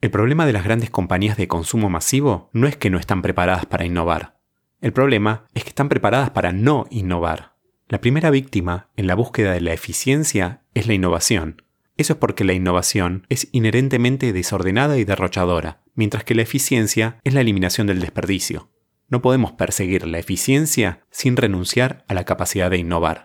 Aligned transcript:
El 0.00 0.12
problema 0.12 0.46
de 0.46 0.52
las 0.52 0.62
grandes 0.62 0.90
compañías 0.90 1.36
de 1.36 1.48
consumo 1.48 1.90
masivo 1.90 2.50
no 2.52 2.68
es 2.68 2.76
que 2.76 2.88
no 2.88 3.00
están 3.00 3.20
preparadas 3.20 3.66
para 3.66 3.84
innovar. 3.84 4.38
El 4.80 4.92
problema 4.92 5.46
es 5.54 5.64
que 5.64 5.70
están 5.70 5.88
preparadas 5.88 6.30
para 6.30 6.52
no 6.52 6.86
innovar. 6.90 7.56
La 7.88 8.00
primera 8.00 8.30
víctima 8.30 8.90
en 8.96 9.08
la 9.08 9.16
búsqueda 9.16 9.54
de 9.54 9.60
la 9.60 9.72
eficiencia 9.72 10.62
es 10.74 10.86
la 10.86 10.94
innovación. 10.94 11.62
Eso 11.96 12.12
es 12.12 12.18
porque 12.20 12.44
la 12.44 12.52
innovación 12.52 13.26
es 13.28 13.48
inherentemente 13.50 14.32
desordenada 14.32 14.98
y 14.98 15.04
derrochadora, 15.04 15.82
mientras 15.96 16.22
que 16.22 16.36
la 16.36 16.42
eficiencia 16.42 17.18
es 17.24 17.34
la 17.34 17.40
eliminación 17.40 17.88
del 17.88 17.98
desperdicio. 17.98 18.70
No 19.08 19.20
podemos 19.20 19.52
perseguir 19.52 20.06
la 20.06 20.20
eficiencia 20.20 21.00
sin 21.10 21.36
renunciar 21.36 22.04
a 22.06 22.14
la 22.14 22.22
capacidad 22.22 22.70
de 22.70 22.78
innovar. 22.78 23.24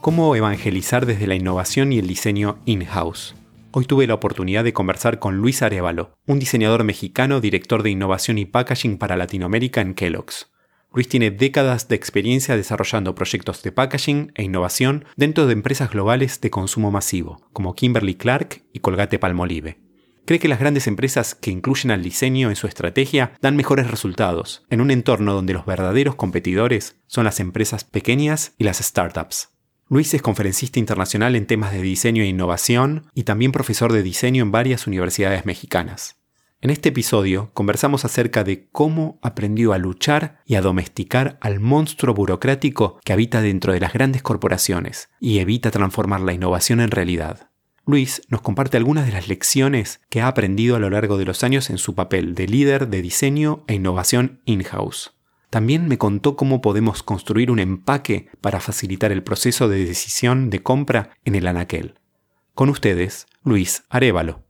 ¿Cómo 0.00 0.34
evangelizar 0.34 1.04
desde 1.04 1.26
la 1.26 1.34
innovación 1.34 1.92
y 1.92 1.98
el 1.98 2.06
diseño 2.06 2.58
in-house? 2.64 3.34
Hoy 3.70 3.84
tuve 3.84 4.06
la 4.06 4.14
oportunidad 4.14 4.64
de 4.64 4.72
conversar 4.72 5.18
con 5.18 5.36
Luis 5.36 5.60
Arevalo, 5.60 6.16
un 6.26 6.38
diseñador 6.38 6.84
mexicano, 6.84 7.42
director 7.42 7.82
de 7.82 7.90
innovación 7.90 8.38
y 8.38 8.46
packaging 8.46 8.96
para 8.96 9.18
Latinoamérica 9.18 9.82
en 9.82 9.92
Kellogg's. 9.92 10.50
Luis 10.94 11.06
tiene 11.06 11.30
décadas 11.30 11.88
de 11.88 11.96
experiencia 11.96 12.56
desarrollando 12.56 13.14
proyectos 13.14 13.62
de 13.62 13.72
packaging 13.72 14.32
e 14.36 14.42
innovación 14.42 15.04
dentro 15.16 15.46
de 15.46 15.52
empresas 15.52 15.90
globales 15.90 16.40
de 16.40 16.48
consumo 16.48 16.90
masivo, 16.90 17.46
como 17.52 17.74
Kimberly 17.74 18.14
Clark 18.14 18.62
y 18.72 18.78
Colgate 18.78 19.18
Palmolive. 19.18 19.80
Cree 20.24 20.38
que 20.40 20.48
las 20.48 20.60
grandes 20.60 20.86
empresas 20.86 21.34
que 21.34 21.50
incluyen 21.50 21.90
al 21.90 22.02
diseño 22.02 22.48
en 22.48 22.56
su 22.56 22.66
estrategia 22.66 23.32
dan 23.42 23.54
mejores 23.54 23.90
resultados, 23.90 24.64
en 24.70 24.80
un 24.80 24.90
entorno 24.90 25.34
donde 25.34 25.52
los 25.52 25.66
verdaderos 25.66 26.14
competidores 26.14 26.96
son 27.06 27.24
las 27.24 27.38
empresas 27.38 27.84
pequeñas 27.84 28.54
y 28.56 28.64
las 28.64 28.78
startups. 28.78 29.50
Luis 29.92 30.14
es 30.14 30.22
conferencista 30.22 30.78
internacional 30.78 31.34
en 31.34 31.48
temas 31.48 31.72
de 31.72 31.82
diseño 31.82 32.22
e 32.22 32.28
innovación 32.28 33.06
y 33.12 33.24
también 33.24 33.50
profesor 33.50 33.92
de 33.92 34.04
diseño 34.04 34.40
en 34.44 34.52
varias 34.52 34.86
universidades 34.86 35.46
mexicanas. 35.46 36.14
En 36.60 36.70
este 36.70 36.90
episodio 36.90 37.50
conversamos 37.54 38.04
acerca 38.04 38.44
de 38.44 38.68
cómo 38.70 39.18
aprendió 39.20 39.72
a 39.72 39.78
luchar 39.78 40.42
y 40.46 40.54
a 40.54 40.60
domesticar 40.60 41.38
al 41.40 41.58
monstruo 41.58 42.14
burocrático 42.14 43.00
que 43.04 43.12
habita 43.12 43.42
dentro 43.42 43.72
de 43.72 43.80
las 43.80 43.92
grandes 43.92 44.22
corporaciones 44.22 45.08
y 45.18 45.40
evita 45.40 45.72
transformar 45.72 46.20
la 46.20 46.34
innovación 46.34 46.78
en 46.78 46.92
realidad. 46.92 47.50
Luis 47.84 48.22
nos 48.28 48.42
comparte 48.42 48.76
algunas 48.76 49.06
de 49.06 49.12
las 49.12 49.26
lecciones 49.26 50.00
que 50.08 50.20
ha 50.20 50.28
aprendido 50.28 50.76
a 50.76 50.78
lo 50.78 50.90
largo 50.90 51.18
de 51.18 51.24
los 51.24 51.42
años 51.42 51.68
en 51.68 51.78
su 51.78 51.96
papel 51.96 52.36
de 52.36 52.46
líder 52.46 52.90
de 52.90 53.02
diseño 53.02 53.64
e 53.66 53.74
innovación 53.74 54.40
in-house. 54.44 55.19
También 55.50 55.88
me 55.88 55.98
contó 55.98 56.36
cómo 56.36 56.60
podemos 56.60 57.02
construir 57.02 57.50
un 57.50 57.58
empaque 57.58 58.28
para 58.40 58.60
facilitar 58.60 59.10
el 59.10 59.24
proceso 59.24 59.68
de 59.68 59.84
decisión 59.84 60.48
de 60.48 60.62
compra 60.62 61.10
en 61.24 61.34
el 61.34 61.48
anaquel. 61.48 61.98
Con 62.54 62.68
ustedes, 62.68 63.26
Luis 63.42 63.82
Arevalo. 63.88 64.44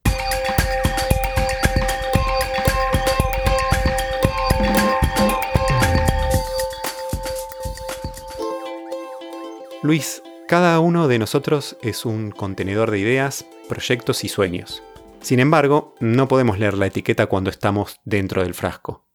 Luis, 9.82 10.22
cada 10.47 10.78
uno 10.81 11.09
de 11.09 11.19
nosotros 11.19 11.78
es 11.81 12.05
un 12.05 12.31
contenedor 12.31 12.91
de 12.91 12.99
ideas, 12.99 13.47
proyectos 13.71 14.22
y 14.25 14.28
sueños. 14.28 14.82
Sin 15.22 15.41
embargo, 15.41 15.94
no 15.99 16.28
podemos 16.28 16.59
leer 16.59 16.77
la 16.77 16.88
etiqueta 16.88 17.25
cuando 17.25 17.49
estamos 17.49 17.99
dentro 18.05 18.43
del 18.43 18.53
frasco. 18.53 19.09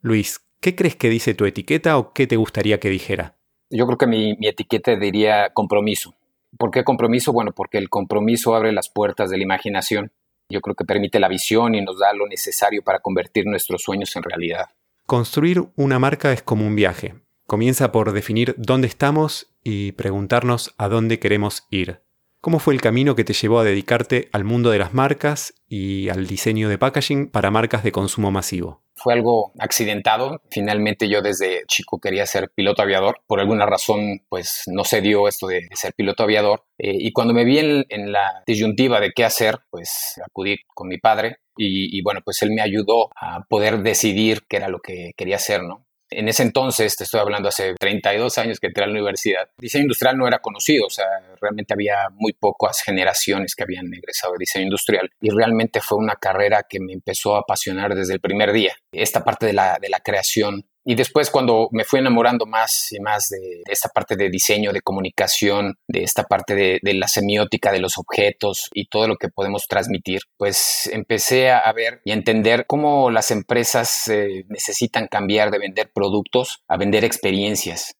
Luis, 0.00 0.40
¿Qué 0.60 0.76
crees 0.76 0.94
que 0.94 1.08
dice 1.08 1.32
tu 1.32 1.46
etiqueta 1.46 1.96
o 1.96 2.12
qué 2.12 2.26
te 2.26 2.36
gustaría 2.36 2.78
que 2.78 2.90
dijera? 2.90 3.38
Yo 3.70 3.86
creo 3.86 3.96
que 3.96 4.06
mi, 4.06 4.36
etiqueta 4.42 4.94
diría 4.94 5.54
compromiso. 5.54 6.14
¿Por 6.58 6.70
qué 6.70 6.84
compromiso? 6.84 7.32
Bueno, 7.32 7.52
porque 7.52 7.78
el 7.78 7.88
compromiso 7.88 8.54
abre 8.54 8.72
las 8.72 8.90
puertas 8.90 9.30
de 9.30 9.38
la 9.38 9.44
imaginación. 9.44 10.12
Yo 10.50 10.60
creo 10.60 10.74
que 10.74 10.84
permite 10.84 11.18
la 11.18 11.28
visión 11.28 11.74
y 11.74 11.80
nos 11.80 11.98
da 11.98 12.12
lo 12.12 12.26
necesario 12.26 12.82
para 12.82 12.98
convertir 12.98 13.46
nuestros 13.46 13.82
sueños 13.82 14.14
en 14.16 14.22
realidad. 14.22 14.66
Construir 15.06 15.64
una 15.76 15.98
marca 15.98 16.30
es 16.30 16.42
como 16.42 16.66
un 16.66 16.76
viaje. 16.76 17.14
Comienza 17.46 17.90
por 17.90 18.12
definir 18.12 18.54
dónde 18.58 18.86
estamos 18.86 19.54
y 19.64 19.92
preguntarnos 19.92 20.74
a 20.76 20.88
dónde 20.88 21.18
queremos 21.18 21.66
ir. 21.70 22.02
¿Cómo 22.40 22.58
fue 22.58 22.74
el 22.74 22.80
camino 22.80 23.14
que 23.14 23.24
te 23.24 23.34
llevó 23.34 23.60
a 23.60 23.64
dedicarte 23.64 24.28
al 24.32 24.44
mundo 24.44 24.70
de 24.70 24.78
las 24.78 24.94
marcas 24.94 25.54
y 25.68 26.08
al 26.08 26.26
diseño 26.26 26.68
de 26.68 26.78
packaging 26.78 27.30
para 27.30 27.50
marcas 27.50 27.84
de 27.84 27.92
consumo 27.92 28.30
masivo? 28.30 28.82
fue 29.02 29.14
algo 29.14 29.52
accidentado. 29.58 30.42
Finalmente 30.50 31.08
yo 31.08 31.22
desde 31.22 31.64
chico 31.66 31.98
quería 31.98 32.26
ser 32.26 32.50
piloto 32.54 32.82
aviador. 32.82 33.20
Por 33.26 33.40
alguna 33.40 33.66
razón, 33.66 34.22
pues 34.28 34.64
no 34.66 34.84
se 34.84 35.00
dio 35.00 35.26
esto 35.26 35.46
de 35.46 35.68
ser 35.72 35.94
piloto 35.94 36.24
aviador. 36.24 36.64
Eh, 36.78 36.96
y 36.98 37.12
cuando 37.12 37.32
me 37.32 37.44
vi 37.44 37.58
en, 37.58 38.12
la 38.12 38.42
disyuntiva 38.46 39.00
de 39.00 39.12
qué 39.12 39.24
hacer, 39.24 39.58
pues 39.70 40.20
acudí 40.24 40.58
con 40.74 40.88
mi 40.88 40.98
padre 40.98 41.38
y, 41.56 41.96
y, 41.96 42.02
bueno, 42.02 42.20
pues 42.24 42.42
él 42.42 42.50
me 42.50 42.62
ayudó 42.62 43.10
a 43.16 43.44
poder 43.48 43.82
decidir 43.82 44.42
qué 44.48 44.58
era 44.58 44.68
lo 44.68 44.80
que 44.80 45.12
quería 45.16 45.36
hacer, 45.36 45.62
¿no? 45.62 45.86
En 46.10 46.28
ese 46.28 46.42
entonces, 46.42 46.96
te 46.96 47.04
estoy 47.04 47.20
hablando 47.20 47.48
hace 47.48 47.74
32 47.78 48.38
años 48.38 48.58
que 48.58 48.66
entré 48.66 48.82
a 48.82 48.86
la 48.88 48.92
universidad, 48.92 49.48
diseño 49.58 49.82
industrial 49.82 50.16
no 50.16 50.26
era 50.26 50.40
conocido, 50.40 50.86
o 50.86 50.90
sea, 50.90 51.06
realmente 51.40 51.72
había 51.72 52.08
muy 52.14 52.32
pocas 52.32 52.82
generaciones 52.82 53.54
que 53.54 53.62
habían 53.62 53.92
egresado 53.94 54.32
de 54.32 54.40
diseño 54.40 54.64
industrial 54.64 55.10
y 55.20 55.30
realmente 55.30 55.80
fue 55.80 55.98
una 55.98 56.16
carrera 56.16 56.64
que 56.68 56.80
me 56.80 56.92
empezó 56.92 57.36
a 57.36 57.40
apasionar 57.40 57.94
desde 57.94 58.14
el 58.14 58.20
primer 58.20 58.52
día. 58.52 58.74
Esta 58.92 59.22
parte 59.22 59.46
de 59.46 59.52
la, 59.52 59.78
de 59.80 59.88
la 59.88 60.00
creación 60.00 60.66
y 60.90 60.96
después 60.96 61.30
cuando 61.30 61.68
me 61.70 61.84
fui 61.84 62.00
enamorando 62.00 62.46
más 62.46 62.90
y 62.90 62.98
más 62.98 63.28
de, 63.28 63.62
esta 63.66 63.90
parte 63.90 64.16
de 64.16 64.28
diseño, 64.28 64.72
de 64.72 64.80
comunicación, 64.80 65.76
de 65.86 66.02
esta 66.02 66.24
parte 66.24 66.56
de, 66.56 66.94
la 66.94 67.06
semiótica 67.06 67.70
de 67.70 67.78
los 67.78 67.96
objetos 67.96 68.68
y 68.74 68.88
todo 68.88 69.06
lo 69.06 69.14
que 69.14 69.28
podemos 69.28 69.68
transmitir, 69.68 70.22
pues 70.36 70.90
empecé 70.92 71.52
a, 71.52 71.72
ver 71.72 72.00
y 72.04 72.10
a 72.10 72.14
entender 72.14 72.64
cómo 72.66 73.12
las 73.12 73.30
empresas 73.30 74.08
eh, 74.08 74.44
necesitan 74.48 75.06
cambiar 75.06 75.52
de 75.52 75.60
vender 75.60 75.92
productos 75.94 76.64
a 76.66 76.76
vender 76.76 77.04
experiencias. 77.04 77.94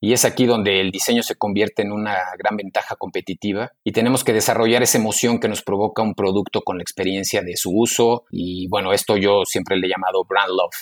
Y 0.00 0.12
es 0.12 0.24
aquí 0.24 0.46
donde 0.46 0.80
el 0.80 0.90
diseño 0.90 1.22
se 1.22 1.36
convierte 1.36 1.82
en 1.82 1.92
una 1.92 2.18
gran 2.36 2.56
ventaja 2.56 2.96
competitiva 2.96 3.70
y 3.84 3.92
tenemos 3.92 4.24
que 4.24 4.32
desarrollar 4.32 4.82
esa 4.82 4.98
emoción 4.98 5.38
que 5.38 5.46
nos 5.46 5.62
provoca 5.62 6.02
un 6.02 6.16
producto 6.16 6.62
con 6.62 6.78
la 6.78 6.82
experiencia 6.82 7.40
de 7.42 7.56
su 7.56 7.70
uso. 7.72 8.24
Y 8.32 8.66
bueno, 8.66 8.92
esto 8.92 9.16
yo 9.16 9.44
siempre 9.44 9.76
le 9.76 9.86
he 9.86 9.90
llamado 9.90 10.24
brand 10.24 10.50
love 10.50 10.74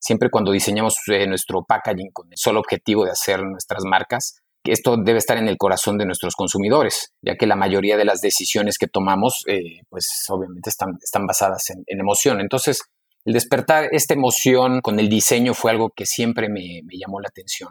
siempre 0.00 0.30
cuando 0.30 0.50
diseñamos 0.50 0.96
eh, 1.08 1.26
nuestro 1.26 1.62
packaging 1.62 2.10
con 2.12 2.32
el 2.32 2.36
solo 2.36 2.60
objetivo 2.60 3.04
de 3.04 3.12
hacer 3.12 3.42
nuestras 3.44 3.84
marcas, 3.84 4.40
esto 4.64 4.96
debe 4.96 5.18
estar 5.18 5.38
en 5.38 5.48
el 5.48 5.56
corazón 5.56 5.96
de 5.96 6.04
nuestros 6.04 6.34
consumidores, 6.34 7.12
ya 7.22 7.36
que 7.36 7.46
la 7.46 7.56
mayoría 7.56 7.96
de 7.96 8.04
las 8.04 8.20
decisiones 8.20 8.76
que 8.78 8.88
tomamos, 8.88 9.44
eh, 9.46 9.82
pues 9.88 10.24
obviamente 10.28 10.68
están, 10.70 10.98
están 11.02 11.26
basadas 11.26 11.70
en, 11.70 11.84
emoción. 11.86 12.40
Entonces, 12.40 12.82
el 13.24 13.32
despertar 13.32 13.88
esta 13.92 14.14
emoción 14.14 14.80
con 14.80 14.98
el 14.98 15.08
diseño 15.08 15.54
fue 15.54 15.70
algo 15.70 15.90
que 15.90 16.04
siempre 16.04 16.48
me, 16.48 16.80
me 16.84 16.98
llamó 16.98 17.20
la 17.20 17.28
atención. 17.28 17.70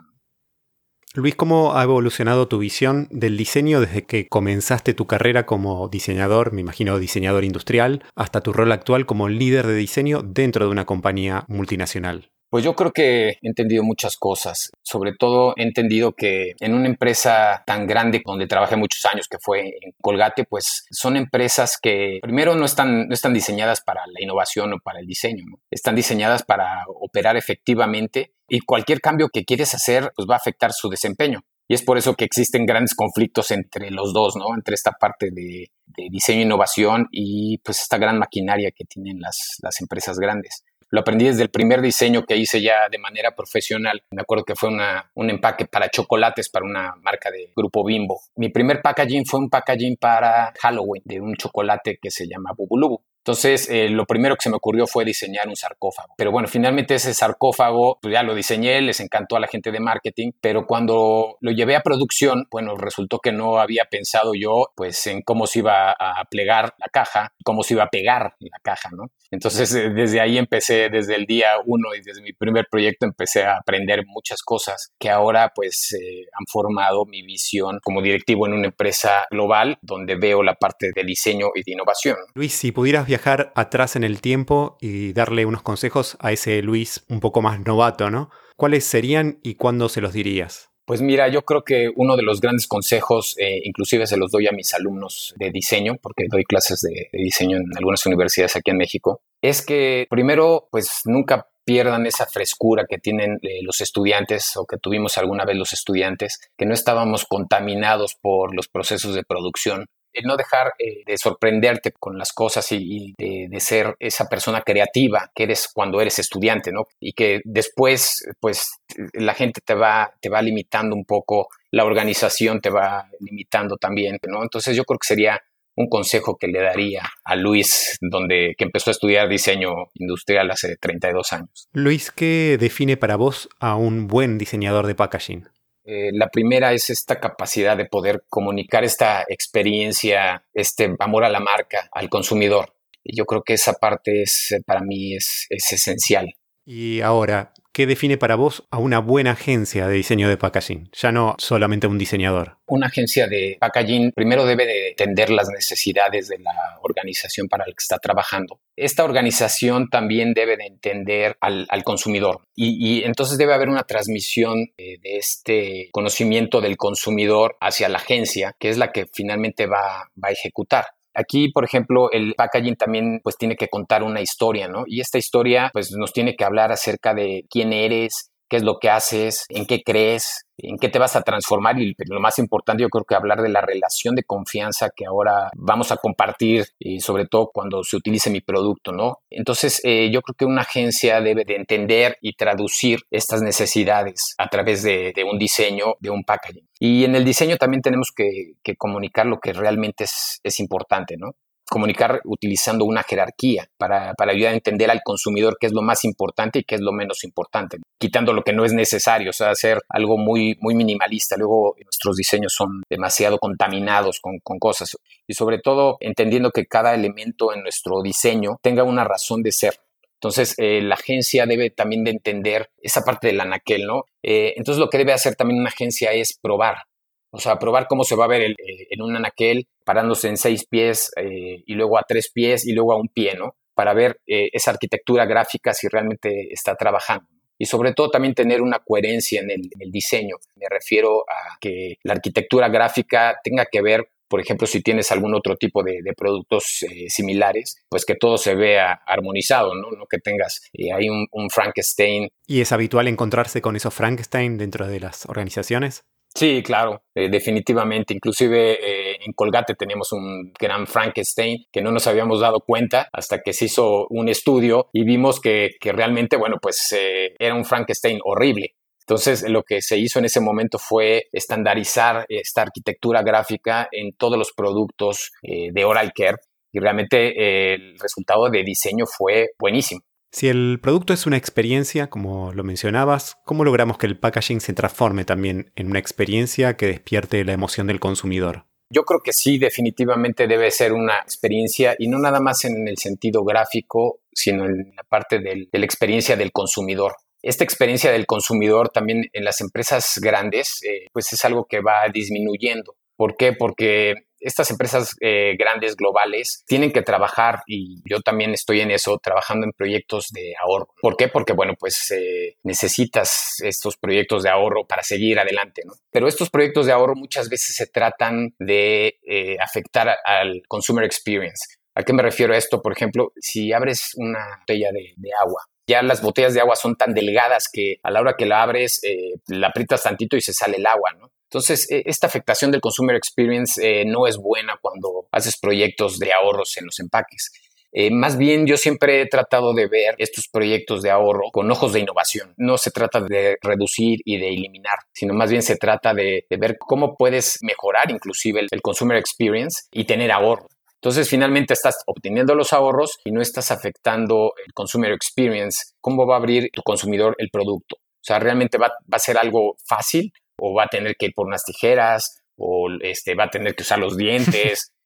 Luis, 1.14 1.34
¿cómo 1.34 1.76
ha 1.76 1.82
evolucionado 1.82 2.46
tu 2.46 2.58
visión 2.60 3.08
del 3.10 3.36
diseño 3.36 3.80
desde 3.80 4.06
que 4.06 4.28
comenzaste 4.28 4.94
tu 4.94 5.08
carrera 5.08 5.44
como 5.44 5.88
diseñador, 5.88 6.52
me 6.52 6.60
imagino 6.60 7.00
diseñador 7.00 7.42
industrial, 7.42 8.04
hasta 8.14 8.42
tu 8.42 8.52
rol 8.52 8.70
actual 8.70 9.06
como 9.06 9.28
líder 9.28 9.66
de 9.66 9.74
diseño 9.74 10.22
dentro 10.22 10.66
de 10.66 10.70
una 10.70 10.84
compañía 10.84 11.46
multinacional? 11.48 12.30
Pues 12.48 12.64
yo 12.64 12.74
creo 12.74 12.92
que 12.92 13.28
he 13.28 13.38
entendido 13.42 13.82
muchas 13.82 14.16
cosas. 14.16 14.70
Sobre 14.82 15.12
todo 15.16 15.54
he 15.56 15.62
entendido 15.62 16.12
que 16.12 16.54
en 16.60 16.74
una 16.74 16.86
empresa 16.86 17.62
tan 17.66 17.88
grande 17.88 18.22
donde 18.24 18.46
trabajé 18.48 18.76
muchos 18.76 19.04
años, 19.04 19.26
que 19.28 19.38
fue 19.40 19.66
en 19.80 19.92
Colgate, 20.00 20.44
pues 20.44 20.84
son 20.90 21.16
empresas 21.16 21.78
que 21.80 22.18
primero 22.22 22.54
no 22.54 22.66
están, 22.66 23.08
no 23.08 23.14
están 23.14 23.34
diseñadas 23.34 23.80
para 23.80 24.02
la 24.06 24.20
innovación 24.20 24.72
o 24.72 24.78
para 24.78 25.00
el 25.00 25.06
diseño, 25.06 25.44
están 25.70 25.94
diseñadas 25.96 26.44
para 26.44 26.84
operar 26.88 27.36
efectivamente 27.36 28.32
y 28.50 28.60
cualquier 28.60 29.00
cambio 29.00 29.28
que 29.32 29.44
quieres 29.44 29.74
hacer 29.74 30.12
pues 30.14 30.28
va 30.28 30.34
a 30.34 30.38
afectar 30.38 30.72
su 30.72 30.90
desempeño. 30.90 31.40
Y 31.68 31.74
es 31.74 31.82
por 31.82 31.96
eso 31.96 32.14
que 32.14 32.24
existen 32.24 32.66
grandes 32.66 32.96
conflictos 32.96 33.52
entre 33.52 33.92
los 33.92 34.12
dos, 34.12 34.34
¿no? 34.34 34.56
Entre 34.56 34.74
esta 34.74 34.90
parte 34.90 35.30
de, 35.30 35.70
diseño 36.10 36.40
e 36.40 36.42
innovación 36.42 37.06
y 37.12 37.58
pues 37.58 37.80
esta 37.80 37.96
gran 37.96 38.18
maquinaria 38.18 38.72
que 38.72 38.84
tienen 38.84 39.20
las, 39.20 39.60
empresas 39.80 40.18
grandes. 40.18 40.64
lo 40.90 41.02
aprendí 41.02 41.26
desde 41.26 41.44
el 41.44 41.50
primer 41.50 41.80
diseño 41.80 42.24
que 42.24 42.36
hice 42.36 42.60
ya 42.60 42.88
de 42.90 42.98
manera 42.98 43.36
profesional. 43.36 44.02
Me 44.10 44.22
acuerdo 44.22 44.44
que 44.44 44.56
fue 44.56 44.70
un 45.14 45.30
empaque 45.30 45.66
para 45.66 45.88
chocolates 45.88 46.48
para 46.48 46.66
una 46.66 46.96
marca 47.00 47.30
de 47.30 47.52
grupo 47.54 47.84
Bimbo. 47.84 48.20
Mi 48.34 48.48
primer 48.48 48.82
packaging 48.82 49.24
fue 49.24 49.38
un 49.38 49.48
packaging 49.48 49.96
para 49.96 50.52
Halloween 50.60 51.02
de 51.04 51.20
un 51.20 51.36
chocolate 51.36 52.00
que 52.02 52.10
se 52.10 52.26
llama 52.26 52.50
Bubulubu. 52.56 53.00
Entonces, 53.20 53.68
eh, 53.70 53.88
lo 53.90 54.06
primero 54.06 54.34
que 54.34 54.42
se 54.42 54.50
me 54.50 54.56
ocurrió 54.56 54.86
fue 54.86 55.04
diseñar 55.04 55.48
un 55.48 55.56
sarcófago. 55.56 56.14
Pero 56.16 56.32
bueno, 56.32 56.48
finalmente 56.48 56.94
ese 56.94 57.12
sarcófago, 57.12 57.98
pues 58.00 58.12
ya 58.12 58.22
lo 58.22 58.34
diseñé, 58.34 58.80
les 58.80 59.00
encantó 59.00 59.36
a 59.36 59.40
la 59.40 59.46
gente 59.46 59.70
de 59.70 59.80
marketing, 59.80 60.32
pero 60.40 60.66
cuando 60.66 61.36
lo 61.40 61.50
llevé 61.50 61.76
a 61.76 61.82
producción, 61.82 62.46
bueno, 62.50 62.76
resultó 62.76 63.18
que 63.18 63.32
no 63.32 63.58
había 63.58 63.84
pensado 63.84 64.32
yo, 64.34 64.66
pues, 64.74 65.06
en 65.06 65.22
cómo 65.22 65.46
se 65.46 65.60
iba 65.60 65.92
a 65.92 66.24
plegar 66.30 66.74
la 66.78 66.86
caja, 66.90 67.32
cómo 67.44 67.62
se 67.62 67.74
iba 67.74 67.84
a 67.84 67.88
pegar 67.88 68.34
la 68.40 68.58
caja, 68.62 68.88
¿no? 68.92 69.10
Entonces, 69.32 69.72
eh, 69.74 69.90
desde 69.90 70.20
ahí 70.20 70.38
empecé, 70.38 70.88
desde 70.90 71.14
el 71.14 71.24
día 71.24 71.52
uno 71.64 71.94
y 71.94 72.00
desde 72.02 72.20
mi 72.20 72.32
primer 72.32 72.66
proyecto, 72.68 73.06
empecé 73.06 73.44
a 73.44 73.58
aprender 73.58 74.04
muchas 74.06 74.42
cosas 74.42 74.92
que 74.98 75.08
ahora, 75.08 75.52
pues, 75.54 75.92
eh, 75.92 76.26
han 76.32 76.46
formado 76.50 77.04
mi 77.06 77.22
visión 77.22 77.78
como 77.82 78.02
directivo 78.02 78.46
en 78.46 78.54
una 78.54 78.66
empresa 78.66 79.26
global 79.30 79.78
donde 79.82 80.16
veo 80.16 80.42
la 80.42 80.54
parte 80.54 80.90
de 80.94 81.04
diseño 81.04 81.48
y 81.54 81.62
de 81.62 81.72
innovación. 81.72 82.16
Luis, 82.34 82.54
si 82.54 82.72
pudieras 82.72 83.06
viajar 83.10 83.52
atrás 83.56 83.96
en 83.96 84.04
el 84.04 84.20
tiempo 84.20 84.78
y 84.80 85.12
darle 85.12 85.44
unos 85.44 85.62
consejos 85.62 86.16
a 86.20 86.30
ese 86.30 86.62
Luis 86.62 87.04
un 87.08 87.18
poco 87.18 87.42
más 87.42 87.58
novato, 87.58 88.08
¿no? 88.08 88.30
¿Cuáles 88.56 88.84
serían 88.84 89.40
y 89.42 89.56
cuándo 89.56 89.88
se 89.88 90.00
los 90.00 90.12
dirías? 90.12 90.70
Pues 90.84 91.02
mira, 91.02 91.26
yo 91.28 91.42
creo 91.42 91.64
que 91.64 91.90
uno 91.96 92.16
de 92.16 92.22
los 92.22 92.40
grandes 92.40 92.68
consejos, 92.68 93.34
eh, 93.38 93.62
inclusive 93.64 94.06
se 94.06 94.16
los 94.16 94.30
doy 94.30 94.46
a 94.46 94.52
mis 94.52 94.74
alumnos 94.74 95.34
de 95.36 95.50
diseño, 95.50 95.96
porque 96.00 96.26
doy 96.30 96.44
clases 96.44 96.82
de, 96.82 97.08
diseño 97.12 97.56
en 97.56 97.66
algunas 97.76 98.06
universidades 98.06 98.54
aquí 98.54 98.70
en 98.70 98.78
México, 98.78 99.22
es 99.42 99.62
que 99.62 100.06
primero, 100.08 100.68
pues 100.70 101.00
nunca 101.04 101.48
pierdan 101.64 102.06
esa 102.06 102.26
frescura 102.26 102.86
que 102.88 102.98
tienen 102.98 103.38
eh, 103.42 103.60
los 103.62 103.80
estudiantes 103.80 104.56
o 104.56 104.66
que 104.66 104.78
tuvimos 104.78 105.18
alguna 105.18 105.44
vez 105.44 105.56
los 105.56 105.72
estudiantes, 105.72 106.40
que 106.56 106.66
no 106.66 106.74
estábamos 106.74 107.26
contaminados 107.26 108.14
por 108.14 108.54
los 108.54 108.68
procesos 108.68 109.14
de 109.14 109.24
producción, 109.24 109.86
el 110.12 110.24
no 110.24 110.36
dejar 110.36 110.74
eh, 110.78 111.02
de 111.06 111.18
sorprenderte 111.18 111.92
con 111.92 112.18
las 112.18 112.32
cosas 112.32 112.66
y, 112.72 113.14
de, 113.18 113.60
ser 113.60 113.94
esa 113.98 114.26
persona 114.26 114.62
creativa 114.62 115.30
que 115.34 115.44
eres 115.44 115.68
cuando 115.72 116.00
eres 116.00 116.18
estudiante, 116.18 116.72
¿no? 116.72 116.84
Y 116.98 117.12
que 117.12 117.40
después, 117.44 118.24
pues, 118.40 118.68
la 119.12 119.34
gente 119.34 119.60
te 119.64 119.74
va, 119.74 120.12
te 120.20 120.28
va 120.28 120.40
limitando 120.42 120.96
un 120.96 121.04
poco, 121.04 121.48
la 121.70 121.84
organización 121.84 122.60
te 122.60 122.70
va 122.70 123.06
limitando 123.20 123.76
también, 123.76 124.18
¿no? 124.26 124.42
Entonces 124.42 124.76
yo 124.76 124.84
creo 124.84 124.98
que 124.98 125.06
sería 125.06 125.40
un 125.76 125.88
consejo 125.88 126.36
que 126.36 126.48
le 126.48 126.60
daría 126.60 127.02
a 127.24 127.36
Luis, 127.36 127.98
donde, 128.00 128.54
que 128.56 128.64
empezó 128.64 128.90
a 128.90 128.92
estudiar 128.92 129.28
diseño 129.28 129.70
industrial 129.94 130.50
hace 130.50 130.76
32 130.76 131.32
años. 131.32 131.68
Luis, 131.72 132.10
¿qué 132.10 132.56
define 132.58 132.96
para 132.96 133.16
vos 133.16 133.48
a 133.60 133.76
un 133.76 134.06
buen 134.06 134.38
diseñador 134.38 134.86
de 134.86 134.94
packaging? 134.94 135.48
Eh, 135.84 136.10
la 136.12 136.28
primera 136.28 136.72
es 136.72 136.90
esta 136.90 137.20
capacidad 137.20 137.76
de 137.76 137.86
poder 137.86 138.24
comunicar 138.28 138.84
esta 138.84 139.24
experiencia, 139.28 140.44
este 140.52 140.94
amor 140.98 141.24
a 141.24 141.30
la 141.30 141.40
marca, 141.40 141.88
al 141.92 142.08
consumidor. 142.08 142.74
Y 143.02 143.16
yo 143.16 143.24
creo 143.24 143.42
que 143.42 143.54
esa 143.54 143.74
parte 143.74 144.22
es, 144.22 144.54
para 144.66 144.80
mí 144.80 145.14
es, 145.14 145.46
es 145.48 145.72
esencial. 145.72 146.34
Y 146.64 147.00
ahora, 147.00 147.52
¿qué 147.80 147.86
define 147.86 148.18
para 148.18 148.36
vos 148.36 148.66
a 148.70 148.76
una 148.76 148.98
buena 148.98 149.30
agencia 149.30 149.88
de 149.88 149.94
diseño 149.94 150.28
de 150.28 150.36
packaging? 150.36 150.90
Ya 150.92 151.12
no 151.12 151.34
solamente 151.38 151.86
un 151.86 151.96
diseñador. 151.96 152.58
Una 152.66 152.88
agencia 152.88 153.26
de 153.26 153.56
packaging 153.58 154.12
primero 154.12 154.44
debe 154.44 154.66
de 154.66 154.88
entender 154.90 155.30
las 155.30 155.48
necesidades 155.48 156.28
de 156.28 156.40
la 156.40 156.52
organización 156.82 157.48
para 157.48 157.64
la 157.64 157.72
que 157.72 157.78
está 157.80 157.98
trabajando. 157.98 158.60
Esta 158.76 159.02
organización 159.02 159.88
también 159.88 160.34
debe 160.34 160.58
de 160.58 160.66
entender 160.66 161.38
al, 161.40 161.66
consumidor 161.82 162.42
y, 162.54 163.02
entonces 163.04 163.38
debe 163.38 163.54
haber 163.54 163.70
una 163.70 163.84
transmisión 163.84 164.58
eh, 164.76 164.98
de 165.00 165.16
este 165.16 165.88
conocimiento 165.90 166.60
del 166.60 166.76
consumidor 166.76 167.56
hacia 167.62 167.88
la 167.88 167.96
agencia, 167.96 168.54
que 168.58 168.68
es 168.68 168.76
la 168.76 168.92
que 168.92 169.06
finalmente 169.10 169.64
va, 169.64 170.10
va 170.22 170.28
a 170.28 170.32
ejecutar. 170.32 170.84
Aquí, 171.14 171.50
por 171.50 171.64
ejemplo, 171.64 172.10
el 172.12 172.34
packaging 172.36 172.76
también 172.76 173.20
pues 173.22 173.36
tiene 173.36 173.56
que 173.56 173.68
contar 173.68 174.02
una 174.02 174.20
historia, 174.20 174.68
¿no? 174.68 174.84
Y 174.86 175.00
esta 175.00 175.18
historia 175.18 175.70
pues 175.72 175.90
nos 175.92 176.12
tiene 176.12 176.36
que 176.36 176.44
hablar 176.44 176.72
acerca 176.72 177.14
de 177.14 177.44
quién 177.50 177.72
eres, 177.72 178.29
qué 178.50 178.56
es 178.56 178.64
lo 178.64 178.78
que 178.78 178.90
haces, 178.90 179.46
en 179.48 179.64
qué 179.64 179.82
crees, 179.82 180.44
en 180.58 180.76
qué 180.76 180.88
te 180.88 180.98
vas 180.98 181.16
a 181.16 181.22
transformar 181.22 181.80
y 181.80 181.94
lo 182.06 182.20
más 182.20 182.38
importante 182.38 182.82
yo 182.82 182.88
creo 182.88 183.04
que 183.04 183.14
hablar 183.14 183.40
de 183.40 183.48
la 183.48 183.60
relación 183.60 184.14
de 184.14 184.24
confianza 184.24 184.90
que 184.94 185.06
ahora 185.06 185.50
vamos 185.56 185.92
a 185.92 185.96
compartir 185.96 186.66
y 186.78 187.00
sobre 187.00 187.26
todo 187.26 187.50
cuando 187.52 187.84
se 187.84 187.96
utilice 187.96 188.28
mi 188.28 188.40
producto, 188.40 188.92
¿no? 188.92 189.18
Entonces 189.30 189.80
eh, 189.84 190.10
yo 190.12 190.20
creo 190.20 190.34
que 190.34 190.44
una 190.44 190.62
agencia 190.62 191.20
debe 191.20 191.44
de 191.44 191.56
entender 191.56 192.18
y 192.20 192.34
traducir 192.34 193.00
estas 193.10 193.40
necesidades 193.40 194.34
a 194.36 194.48
través 194.48 194.82
de, 194.82 195.14
un 195.30 195.38
diseño, 195.38 195.94
de 196.00 196.10
un 196.10 196.24
packaging. 196.24 196.68
Y 196.78 197.04
en 197.04 197.14
el 197.14 197.24
diseño 197.24 197.56
también 197.56 197.82
tenemos 197.82 198.10
que, 198.14 198.54
comunicar 198.76 199.26
lo 199.26 199.38
que 199.38 199.52
realmente 199.52 200.04
es, 200.04 200.40
es 200.42 200.58
importante, 200.60 201.16
¿no? 201.16 201.34
Comunicar 201.70 202.20
utilizando 202.24 202.84
una 202.84 203.02
jerarquía 203.04 203.70
para, 203.78 204.12
ayudar 204.18 204.52
a 204.52 204.56
entender 204.56 204.90
al 204.90 205.02
consumidor 205.02 205.56
qué 205.58 205.68
es 205.68 205.72
lo 205.72 205.82
más 205.82 206.04
importante 206.04 206.58
y 206.58 206.64
qué 206.64 206.74
es 206.74 206.80
lo 206.80 206.92
menos 206.92 207.24
importante, 207.24 207.78
quitando 207.98 208.32
lo 208.32 208.42
que 208.42 208.52
no 208.52 208.64
es 208.64 208.72
necesario, 208.72 209.30
o 209.30 209.32
sea, 209.32 209.50
hacer 209.50 209.80
algo 209.88 210.18
muy, 210.18 210.58
muy 210.60 210.74
minimalista. 210.74 211.36
Luego 211.36 211.76
nuestros 211.82 212.16
diseños 212.16 212.52
son 212.52 212.82
demasiado 212.90 213.38
contaminados 213.38 214.20
con, 214.20 214.40
cosas 214.58 214.96
y 215.26 215.34
sobre 215.34 215.58
todo 215.58 215.96
entendiendo 216.00 216.50
que 216.50 216.66
cada 216.66 216.92
elemento 216.92 217.54
en 217.54 217.62
nuestro 217.62 218.02
diseño 218.02 218.58
tenga 218.62 218.82
una 218.82 219.04
razón 219.04 219.42
de 219.42 219.52
ser. 219.52 219.74
Entonces, 220.14 220.54
eh, 220.58 220.82
la 220.82 220.96
agencia 220.96 221.46
debe 221.46 221.70
también 221.70 222.04
de 222.04 222.10
entender 222.10 222.68
esa 222.82 223.02
parte 223.02 223.28
del 223.28 223.40
anaquel, 223.40 223.86
¿no? 223.86 224.04
Eh, 224.22 224.52
entonces, 224.56 224.78
lo 224.78 224.90
que 224.90 224.98
debe 224.98 225.14
hacer 225.14 225.34
también 225.34 225.60
una 225.60 225.70
agencia 225.70 226.12
es 226.12 226.38
probar, 226.42 226.82
o 227.30 227.38
sea, 227.38 227.58
probar 227.58 227.86
cómo 227.88 228.04
se 228.04 228.16
va 228.16 228.24
a 228.24 228.28
ver 228.28 228.42
eh, 228.42 228.56
en 228.90 229.02
un 229.02 229.16
anaquel 229.16 229.68
parándose 229.84 230.28
en 230.28 230.36
seis 230.36 230.66
pies 230.66 231.12
eh, 231.16 231.62
y 231.64 231.74
luego 231.74 231.98
a 231.98 232.04
tres 232.06 232.30
pies 232.32 232.66
y 232.66 232.72
luego 232.72 232.92
a 232.92 232.96
un 232.96 233.08
pie, 233.08 233.34
¿no? 233.36 233.56
Para 233.74 233.94
ver 233.94 234.20
eh, 234.26 234.50
esa 234.52 234.72
arquitectura 234.72 235.26
gráfica 235.26 235.72
si 235.72 235.88
realmente 235.88 236.48
está 236.52 236.74
trabajando. 236.74 237.26
Y 237.56 237.66
sobre 237.66 237.92
todo 237.92 238.10
también 238.10 238.34
tener 238.34 238.62
una 238.62 238.78
coherencia 238.78 239.42
en 239.42 239.50
el, 239.50 239.68
diseño. 239.90 240.36
Me 240.56 240.66
refiero 240.68 241.20
a 241.28 241.58
que 241.60 241.96
la 242.02 242.14
arquitectura 242.14 242.68
gráfica 242.68 243.38
tenga 243.42 243.66
que 243.70 243.82
ver 243.82 244.08
por 244.28 244.40
ejemplo, 244.40 244.64
si 244.68 244.80
tienes 244.80 245.10
algún 245.10 245.34
otro 245.34 245.56
tipo 245.56 245.82
de, 245.82 246.04
productos 246.16 246.86
similares, 247.08 247.82
pues 247.88 248.04
que 248.04 248.14
todo 248.14 248.38
se 248.38 248.54
vea 248.54 248.92
armonizado, 249.04 249.74
¿no? 249.74 249.90
No 249.90 250.06
que 250.06 250.18
tengas 250.18 250.62
ahí 250.96 251.08
un, 251.08 251.26
un, 251.32 251.50
Frankenstein. 251.50 252.28
¿Y 252.46 252.60
es 252.60 252.70
habitual 252.70 253.08
encontrarse 253.08 253.60
con 253.60 253.74
esos 253.74 253.92
Frankenstein 253.92 254.56
dentro 254.56 254.86
de 254.86 255.00
las 255.00 255.26
organizaciones? 255.26 256.04
Sí, 256.34 256.62
claro, 256.62 257.02
eh, 257.14 257.28
definitivamente. 257.28 258.14
Inclusive 258.14 258.78
eh, 258.80 259.18
en 259.24 259.32
Colgate 259.32 259.74
teníamos 259.74 260.12
un 260.12 260.52
gran 260.58 260.86
Frankenstein 260.86 261.64
que 261.72 261.82
no 261.82 261.90
nos 261.90 262.06
habíamos 262.06 262.40
dado 262.40 262.60
cuenta 262.60 263.08
hasta 263.12 263.40
que 263.40 263.52
se 263.52 263.64
hizo 263.64 264.06
un 264.08 264.28
estudio 264.28 264.88
y 264.92 265.04
vimos 265.04 265.40
que, 265.40 265.70
realmente, 265.82 266.36
bueno, 266.36 266.58
pues 266.62 266.94
eh, 266.96 267.34
era 267.38 267.54
un 267.54 267.64
Frankenstein 267.64 268.20
horrible. 268.24 268.76
Entonces, 269.00 269.42
lo 269.48 269.64
que 269.64 269.82
se 269.82 269.98
hizo 269.98 270.20
en 270.20 270.26
ese 270.26 270.40
momento 270.40 270.78
fue 270.78 271.24
estandarizar 271.32 272.26
esta 272.28 272.62
arquitectura 272.62 273.22
gráfica 273.22 273.88
en 273.90 274.12
todos 274.12 274.38
los 274.38 274.52
productos 274.52 275.32
de 275.42 275.84
Oral 275.84 276.12
Care 276.14 276.36
y 276.70 276.78
realmente 276.78 277.74
el 277.74 277.98
resultado 277.98 278.48
de 278.50 278.62
diseño 278.62 279.06
fue 279.06 279.48
buenísimo. 279.58 280.02
Si 280.32 280.48
el 280.48 280.78
producto 280.80 281.12
es 281.12 281.26
una 281.26 281.36
experiencia, 281.36 282.08
como 282.08 282.52
lo 282.52 282.62
mencionabas, 282.62 283.36
¿cómo 283.44 283.64
logramos 283.64 283.98
que 283.98 284.06
el 284.06 284.18
packaging 284.18 284.60
se 284.60 284.72
transforme 284.72 285.24
también 285.24 285.72
en 285.74 285.88
una 285.88 285.98
experiencia 285.98 286.76
que 286.76 286.86
despierte 286.86 287.44
la 287.44 287.52
emoción 287.52 287.88
del 287.88 287.98
consumidor? 287.98 288.66
Yo 288.92 289.04
creo 289.04 289.20
que 289.20 289.32
sí, 289.32 289.58
definitivamente 289.58 290.46
debe 290.46 290.70
ser 290.70 290.92
una 290.92 291.18
experiencia 291.18 291.96
y 291.98 292.08
no 292.08 292.18
nada 292.18 292.40
más 292.40 292.64
en 292.64 292.86
el 292.86 292.96
sentido 292.98 293.44
gráfico, 293.44 294.20
sino 294.32 294.66
en 294.66 294.92
la 294.96 295.02
parte 295.02 295.40
de 295.40 295.68
la 295.72 295.84
experiencia 295.84 296.36
del 296.36 296.52
consumidor. 296.52 297.14
Esta 297.42 297.64
experiencia 297.64 298.12
del 298.12 298.26
consumidor 298.26 298.90
también 298.90 299.30
en 299.32 299.44
las 299.44 299.60
empresas 299.60 300.20
grandes, 300.22 300.82
eh, 300.84 301.06
pues 301.12 301.32
es 301.32 301.44
algo 301.44 301.66
que 301.66 301.80
va 301.80 302.08
disminuyendo. 302.12 302.96
¿Por 303.16 303.36
qué? 303.36 303.52
Porque 303.52 304.14
estas 304.40 304.70
empresas 304.70 305.16
eh, 305.20 305.54
grandes 305.58 305.96
globales 305.96 306.64
tienen 306.66 306.92
que 306.92 307.02
trabajar 307.02 307.62
y 307.66 308.02
yo 308.08 308.20
también 308.20 308.52
estoy 308.52 308.80
en 308.80 308.90
eso, 308.90 309.18
trabajando 309.22 309.66
en 309.66 309.72
proyectos 309.72 310.28
de 310.32 310.54
ahorro. 310.60 310.88
¿Por 311.00 311.16
qué? 311.16 311.28
Porque, 311.28 311.52
bueno, 311.52 311.74
pues 311.78 312.10
eh, 312.10 312.56
necesitas 312.62 313.56
estos 313.62 313.96
proyectos 313.96 314.42
de 314.42 314.50
ahorro 314.50 314.86
para 314.86 315.02
seguir 315.02 315.38
adelante, 315.38 315.82
¿no? 315.84 315.92
Pero 316.10 316.26
estos 316.26 316.50
proyectos 316.50 316.86
de 316.86 316.92
ahorro 316.92 317.14
muchas 317.14 317.48
veces 317.48 317.76
se 317.76 317.86
tratan 317.86 318.54
de 318.58 319.18
eh, 319.26 319.56
afectar 319.60 320.16
al 320.24 320.62
consumer 320.66 321.04
experience. 321.04 321.76
¿A 321.94 322.02
qué 322.02 322.12
me 322.12 322.22
refiero 322.22 322.54
a 322.54 322.56
esto? 322.56 322.80
Por 322.80 322.92
ejemplo, 322.92 323.32
si 323.36 323.72
abres 323.72 324.12
una 324.16 324.58
botella 324.60 324.90
de, 324.92 325.30
agua 325.40 325.62
ya 325.86 326.02
las 326.02 326.22
botellas 326.22 326.54
de 326.54 326.60
agua 326.60 326.76
son 326.76 326.94
tan 326.94 327.14
delgadas 327.14 327.68
que 327.72 327.96
a 328.04 328.12
la 328.12 328.20
hora 328.20 328.36
que 328.38 328.46
la 328.46 328.62
abres, 328.62 329.00
la 329.48 329.68
aprietas 329.68 330.04
tantito 330.04 330.36
y 330.36 330.40
se 330.40 330.52
sale 330.52 330.76
el 330.76 330.86
agua, 330.86 331.10
¿no? 331.18 331.32
Entonces, 331.50 331.90
e, 331.90 332.04
esta 332.06 332.28
afectación 332.28 332.70
del 332.70 332.80
consumer 332.80 333.16
experience 333.16 333.80
eh, 333.82 334.04
no 334.04 334.28
es 334.28 334.36
buena 334.36 334.78
cuando 334.80 335.26
haces 335.32 335.58
proyectos 335.58 336.20
de 336.20 336.32
ahorros 336.32 336.76
en 336.76 336.86
los 336.86 337.00
empaques. 337.00 337.50
Eh, 337.92 338.12
más 338.12 338.38
bien 338.38 338.68
yo 338.68 338.76
siempre 338.76 339.20
he 339.20 339.26
tratado 339.26 339.74
de 339.74 339.88
ver 339.88 340.14
estos 340.18 340.46
proyectos 340.46 341.02
de 341.02 341.10
ahorro 341.10 341.50
con 341.52 341.68
ojos 341.68 341.92
de 341.92 341.98
innovación. 341.98 342.54
No 342.56 342.78
se 342.78 342.92
trata 342.92 343.20
de 343.20 343.58
reducir 343.60 344.20
y 344.24 344.38
de 344.38 344.48
eliminar, 344.48 344.98
sino 345.12 345.34
más 345.34 345.50
bien 345.50 345.62
se 345.62 345.76
trata 345.76 346.14
de, 346.14 346.46
ver 346.50 346.76
cómo 346.78 347.16
puedes 347.16 347.58
mejorar 347.62 348.12
inclusive 348.12 348.64
el, 348.70 348.80
consumer 348.80 349.16
experience 349.16 349.88
y 349.90 350.04
tener 350.04 350.30
ahorro. 350.30 350.68
Entonces, 351.02 351.28
finalmente 351.28 351.72
estás 351.72 352.02
obteniendo 352.06 352.54
los 352.54 352.72
ahorros 352.72 353.18
y 353.24 353.32
no 353.32 353.40
estás 353.40 353.72
afectando 353.72 354.52
el 354.64 354.72
consumer 354.72 355.12
experience. 355.12 355.94
¿Cómo 356.00 356.26
va 356.26 356.34
a 356.34 356.38
abrir 356.38 356.70
tu 356.72 356.82
consumidor 356.82 357.34
el 357.38 357.48
producto? 357.50 357.96
O 357.96 358.22
sea, 358.22 358.38
¿realmente 358.38 358.76
va, 358.76 358.88
va 359.12 359.16
a 359.16 359.18
ser 359.18 359.38
algo 359.38 359.76
fácil 359.84 360.32
o 360.60 360.74
va 360.74 360.84
a 360.84 360.88
tener 360.88 361.16
que 361.16 361.26
ir 361.26 361.32
por 361.34 361.46
unas 361.46 361.64
tijeras 361.64 362.42
o 362.56 362.88
este, 363.00 363.34
va 363.34 363.44
a 363.44 363.50
tener 363.50 363.74
que 363.74 363.82
usar 363.82 363.98
los 363.98 364.16
dientes? 364.16 364.92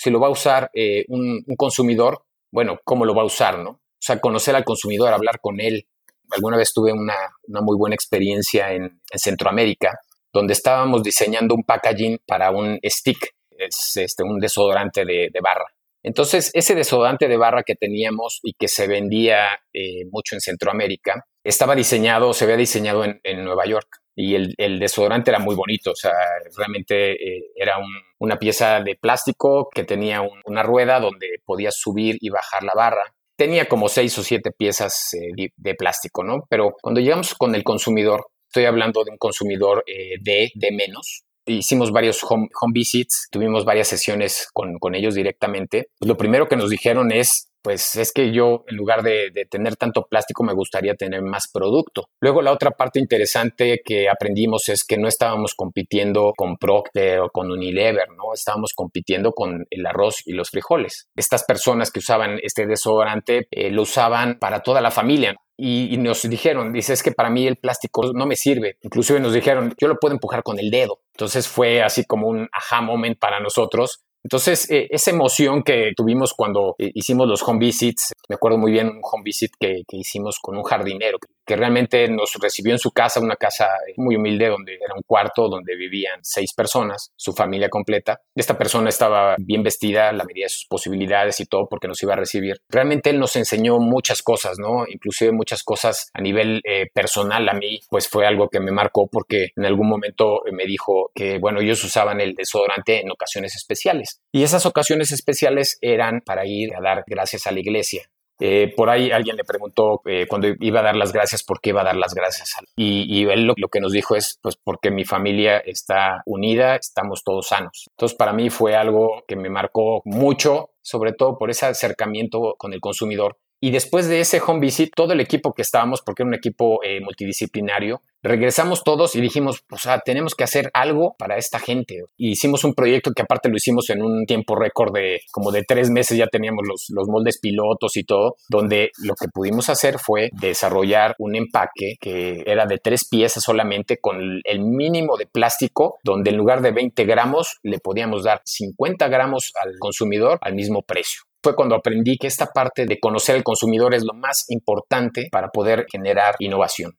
si 0.00 0.10
lo 0.10 0.18
va 0.18 0.28
a 0.28 0.30
usar 0.30 0.70
eh, 0.72 1.04
un, 1.08 1.44
consumidor, 1.58 2.24
bueno, 2.50 2.78
¿cómo 2.84 3.04
lo 3.04 3.14
va 3.14 3.20
a 3.20 3.26
usar, 3.26 3.58
no? 3.58 3.70
O 3.70 4.02
sea, 4.02 4.18
conocer 4.18 4.56
al 4.56 4.64
consumidor, 4.64 5.12
hablar 5.12 5.40
con 5.42 5.60
él. 5.60 5.86
Alguna 6.30 6.56
vez 6.56 6.72
tuve 6.72 6.90
una, 6.90 7.16
muy 7.46 7.76
buena 7.76 7.96
experiencia 7.96 8.72
en, 8.72 9.02
Centroamérica, 9.14 9.98
donde 10.32 10.54
estábamos 10.54 11.02
diseñando 11.02 11.54
un 11.54 11.64
packaging 11.64 12.18
para 12.26 12.50
un 12.50 12.78
stick, 12.82 13.34
es 13.50 13.94
este, 13.96 14.22
un 14.22 14.38
desodorante 14.38 15.04
de, 15.04 15.30
barra. 15.42 15.66
Entonces, 16.02 16.50
ese 16.54 16.74
desodorante 16.74 17.28
de 17.28 17.36
barra 17.36 17.62
que 17.62 17.74
teníamos 17.74 18.40
y 18.42 18.54
que 18.54 18.68
se 18.68 18.86
vendía 18.86 19.48
eh, 19.74 20.06
mucho 20.10 20.34
en 20.34 20.40
Centroamérica, 20.40 21.26
estaba 21.44 21.74
diseñado, 21.74 22.32
se 22.32 22.44
había 22.44 22.56
diseñado 22.56 23.04
en, 23.04 23.20
en 23.22 23.44
Nueva 23.44 23.66
York 23.66 23.99
y 24.14 24.34
el, 24.34 24.78
desodorante 24.78 25.30
era 25.30 25.38
muy 25.38 25.54
bonito, 25.54 25.92
o 25.92 25.96
sea, 25.96 26.12
realmente 26.56 27.12
eh, 27.12 27.52
era 27.54 27.76
una 28.18 28.38
pieza 28.38 28.80
de 28.80 28.96
plástico 28.96 29.68
que 29.72 29.84
tenía 29.84 30.22
una 30.44 30.62
rueda 30.62 31.00
donde 31.00 31.40
podías 31.44 31.76
subir 31.76 32.18
y 32.20 32.28
bajar 32.28 32.62
la 32.62 32.72
barra. 32.74 33.14
Tenía 33.36 33.68
como 33.68 33.88
seis 33.88 34.18
o 34.18 34.22
siete 34.22 34.50
piezas 34.50 35.14
eh, 35.14 35.50
de, 35.56 35.74
plástico, 35.74 36.22
¿no? 36.22 36.46
Pero 36.50 36.74
cuando 36.82 37.00
llegamos 37.00 37.34
con 37.34 37.54
el 37.54 37.62
consumidor, 37.62 38.26
estoy 38.46 38.66
hablando 38.66 39.04
de 39.04 39.12
un 39.12 39.16
consumidor 39.16 39.84
eh, 39.86 40.16
de, 40.20 40.50
de 40.54 40.72
menos, 40.72 41.24
hicimos 41.46 41.90
varios 41.90 42.22
home, 42.22 42.48
visits, 42.72 43.28
tuvimos 43.30 43.64
varias 43.64 43.88
sesiones 43.88 44.48
con, 44.52 44.78
con 44.78 44.94
ellos 44.94 45.14
directamente. 45.14 45.88
lo 46.00 46.16
primero 46.16 46.48
que 46.48 46.56
nos 46.56 46.70
dijeron 46.70 47.12
es, 47.12 47.49
pues 47.62 47.96
es 47.96 48.12
que 48.12 48.32
yo 48.32 48.64
en 48.68 48.76
lugar 48.76 49.02
de, 49.02 49.30
tener 49.50 49.76
tanto 49.76 50.06
plástico 50.06 50.44
me 50.44 50.52
gustaría 50.52 50.94
tener 50.94 51.22
más 51.22 51.48
producto. 51.52 52.08
Luego 52.20 52.42
la 52.42 52.52
otra 52.52 52.72
parte 52.72 52.98
interesante 52.98 53.80
que 53.84 54.08
aprendimos 54.08 54.68
es 54.68 54.84
que 54.84 54.98
no 54.98 55.08
estábamos 55.08 55.54
compitiendo 55.54 56.32
con 56.36 56.56
Procter 56.56 57.20
o 57.20 57.30
con 57.30 57.50
Unilever, 57.50 58.08
¿no? 58.10 58.34
Estábamos 58.34 58.72
compitiendo 58.74 59.32
con 59.32 59.66
el 59.70 59.86
arroz 59.86 60.22
y 60.26 60.32
los 60.32 60.50
frijoles. 60.50 61.08
Estas 61.16 61.44
personas 61.44 61.90
que 61.90 62.00
usaban 62.00 62.38
este 62.42 62.66
desodorante 62.66 63.48
eh, 63.50 63.70
lo 63.70 63.82
usaban 63.82 64.38
para 64.38 64.60
toda 64.60 64.80
la 64.80 64.90
familia. 64.90 65.36
Y, 65.62 65.98
nos 65.98 66.22
dijeron, 66.22 66.72
dice, 66.72 66.94
es 66.94 67.02
que 67.02 67.12
para 67.12 67.28
mí 67.28 67.46
el 67.46 67.56
plástico 67.56 68.14
no 68.14 68.24
me 68.24 68.34
sirve. 68.34 68.78
Inclusive 68.80 69.20
nos 69.20 69.34
dijeron, 69.34 69.74
yo 69.78 69.88
lo 69.88 69.98
puedo 69.98 70.14
empujar 70.14 70.42
con 70.42 70.58
el 70.58 70.70
dedo. 70.70 71.02
Entonces 71.12 71.48
fue 71.48 71.82
así 71.82 72.06
como 72.06 72.28
un 72.28 72.48
aha 72.50 72.80
moment 72.80 73.18
para 73.18 73.40
nosotros 73.40 74.02
entonces, 74.22 74.70
eh, 74.70 74.86
esa 74.90 75.10
emoción 75.10 75.62
que 75.62 75.92
tuvimos 75.96 76.34
cuando 76.34 76.74
eh, 76.78 76.90
hicimos 76.94 77.26
los 77.26 77.42
home 77.42 77.58
visits, 77.58 78.12
me 78.28 78.34
acuerdo 78.34 78.58
muy 78.58 78.72
bien 78.72 78.88
un 78.88 79.00
home 79.02 79.22
visit 79.24 79.52
que, 79.58 79.82
que 79.88 79.96
hicimos 79.96 80.38
con 80.40 80.56
un 80.56 80.62
jardinero 80.62 81.18
que 81.18 81.28
realmente 81.56 82.08
nos 82.08 82.34
recibió 82.40 82.72
en 82.72 82.78
su 82.78 82.90
casa, 82.90 83.20
una 83.20 83.36
casa 83.36 83.68
muy 83.96 84.16
humilde 84.16 84.48
donde 84.48 84.74
era 84.74 84.94
un 84.94 85.02
cuarto 85.06 85.48
donde 85.48 85.76
vivían 85.76 86.20
seis 86.22 86.52
personas, 86.54 87.12
su 87.16 87.32
familia 87.32 87.68
completa. 87.68 88.20
Esta 88.34 88.56
persona 88.58 88.88
estaba 88.88 89.36
bien 89.38 89.62
vestida, 89.62 90.12
la 90.12 90.24
medida 90.24 90.44
de 90.44 90.50
sus 90.50 90.66
posibilidades 90.66 91.40
y 91.40 91.46
todo 91.46 91.66
porque 91.68 91.88
nos 91.88 92.02
iba 92.02 92.14
a 92.14 92.16
recibir. 92.16 92.58
Realmente 92.68 93.10
él 93.10 93.18
nos 93.18 93.36
enseñó 93.36 93.78
muchas 93.78 94.22
cosas, 94.22 94.58
¿no? 94.58 94.84
Inclusive 94.88 95.32
muchas 95.32 95.62
cosas 95.62 96.10
a 96.14 96.20
nivel 96.20 96.60
eh, 96.64 96.86
personal 96.92 97.48
a 97.48 97.54
mí, 97.54 97.80
pues 97.88 98.08
fue 98.08 98.26
algo 98.26 98.48
que 98.48 98.60
me 98.60 98.72
marcó 98.72 99.08
porque 99.10 99.50
en 99.56 99.64
algún 99.64 99.88
momento 99.88 100.40
me 100.52 100.66
dijo 100.66 101.10
que, 101.14 101.38
bueno, 101.38 101.60
ellos 101.60 101.82
usaban 101.84 102.20
el 102.20 102.34
desodorante 102.34 103.00
en 103.00 103.10
ocasiones 103.10 103.56
especiales. 103.56 104.20
Y 104.32 104.42
esas 104.42 104.66
ocasiones 104.66 105.12
especiales 105.12 105.78
eran 105.80 106.20
para 106.24 106.46
ir 106.46 106.74
a 106.74 106.80
dar 106.80 107.04
gracias 107.06 107.46
a 107.46 107.52
la 107.52 107.60
iglesia. 107.60 108.02
Eh, 108.40 108.72
por 108.74 108.88
ahí 108.88 109.10
alguien 109.10 109.36
le 109.36 109.44
preguntó 109.44 110.00
eh, 110.06 110.26
cuando 110.26 110.48
iba 110.60 110.80
a 110.80 110.82
dar 110.82 110.96
las 110.96 111.12
gracias, 111.12 111.42
¿por 111.42 111.60
qué 111.60 111.70
iba 111.70 111.82
a 111.82 111.84
dar 111.84 111.96
las 111.96 112.14
gracias? 112.14 112.56
Y, 112.74 113.26
él 113.28 113.44
lo, 113.44 113.68
que 113.68 113.80
nos 113.80 113.92
dijo 113.92 114.16
es, 114.16 114.38
pues 114.42 114.56
porque 114.56 114.90
mi 114.90 115.04
familia 115.04 115.58
está 115.58 116.22
unida, 116.24 116.76
estamos 116.76 117.22
todos 117.22 117.48
sanos. 117.48 117.88
Entonces 117.90 118.16
para 118.16 118.32
mí 118.32 118.48
fue 118.48 118.74
algo 118.74 119.22
que 119.28 119.36
me 119.36 119.50
marcó 119.50 120.00
mucho, 120.04 120.70
sobre 120.80 121.12
todo 121.12 121.38
por 121.38 121.50
ese 121.50 121.66
acercamiento 121.66 122.54
con 122.56 122.72
el 122.72 122.80
consumidor 122.80 123.36
y 123.60 123.70
después 123.70 124.08
de 124.08 124.20
ese 124.20 124.40
home 124.44 124.60
visit, 124.60 124.92
todo 124.94 125.12
el 125.12 125.20
equipo 125.20 125.52
que 125.52 125.62
estábamos, 125.62 126.00
porque 126.00 126.22
era 126.22 126.28
un 126.28 126.34
equipo 126.34 126.82
eh, 126.82 127.00
multidisciplinario, 127.00 128.02
regresamos 128.22 128.84
todos 128.84 129.14
y 129.16 129.20
dijimos, 129.20 129.64
o 129.70 129.78
sea, 129.78 130.00
tenemos 130.00 130.34
que 130.34 130.44
hacer 130.44 130.70
algo 130.74 131.14
para 131.18 131.36
esta 131.36 131.58
gente. 131.58 132.04
Hicimos 132.16 132.64
un 132.64 132.74
proyecto 132.74 133.12
que 133.12 133.22
aparte 133.22 133.48
lo 133.48 133.56
hicimos 133.56 133.90
en 133.90 134.02
un 134.02 134.26
tiempo 134.26 134.56
récord 134.56 134.94
de 134.94 135.20
como 135.30 135.52
de 135.52 135.64
tres 135.64 135.90
meses, 135.90 136.16
ya 136.16 136.26
teníamos 136.26 136.64
los, 136.66 136.86
los 136.90 137.08
moldes 137.08 137.38
pilotos 137.38 137.96
y 137.96 138.04
todo, 138.04 138.36
donde 138.48 138.90
lo 138.98 139.14
que 139.14 139.28
pudimos 139.28 139.68
hacer 139.68 139.98
fue 139.98 140.30
desarrollar 140.32 141.14
un 141.18 141.34
empaque 141.34 141.96
que 142.00 142.42
era 142.46 142.66
de 142.66 142.78
tres 142.78 143.06
piezas 143.08 143.42
solamente 143.42 143.98
con 143.98 144.40
el 144.44 144.60
mínimo 144.60 145.16
de 145.16 145.26
plástico, 145.26 145.98
donde 146.02 146.30
en 146.30 146.36
lugar 146.36 146.62
de 146.62 146.72
20 146.72 147.04
gramos 147.04 147.58
le 147.62 147.78
podíamos 147.78 148.24
dar 148.24 148.40
50 148.44 149.08
gramos 149.08 149.52
al 149.62 149.74
consumidor 149.78 150.38
al 150.42 150.54
mismo 150.54 150.82
precio 150.82 151.22
fue 151.42 151.54
cuando 151.54 151.74
aprendí 151.74 152.16
que 152.16 152.26
esta 152.26 152.46
parte 152.46 152.86
de 152.86 152.98
conocer 153.00 153.36
al 153.36 153.42
consumidor 153.42 153.94
es 153.94 154.04
lo 154.04 154.14
más 154.14 154.44
importante 154.48 155.28
para 155.30 155.48
poder 155.48 155.86
generar 155.90 156.36
innovación. 156.38 156.92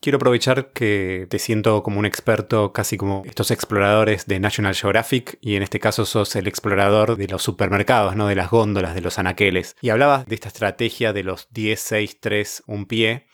Quiero 0.00 0.16
aprovechar 0.16 0.72
que 0.72 1.26
te 1.28 1.40
siento 1.40 1.82
como 1.82 1.98
un 1.98 2.06
experto, 2.06 2.72
casi 2.72 2.96
como 2.96 3.24
estos 3.26 3.50
exploradores 3.50 4.26
de 4.26 4.38
National 4.38 4.76
Geographic, 4.76 5.38
y 5.40 5.56
en 5.56 5.64
este 5.64 5.80
caso 5.80 6.04
sos 6.04 6.36
el 6.36 6.46
explorador 6.46 7.16
de 7.16 7.26
los 7.26 7.42
supermercados, 7.42 8.14
¿no? 8.14 8.28
De 8.28 8.36
las 8.36 8.48
góndolas, 8.48 8.94
de 8.94 9.00
los 9.00 9.18
anaqueles. 9.18 9.74
Y 9.80 9.88
hablabas 9.88 10.24
de 10.26 10.36
esta 10.36 10.48
estrategia 10.48 11.12
de 11.12 11.24
los 11.24 11.48
10, 11.50 11.80
6, 11.80 12.20
3, 12.20 12.62
un 12.68 12.86
pie. 12.86 13.26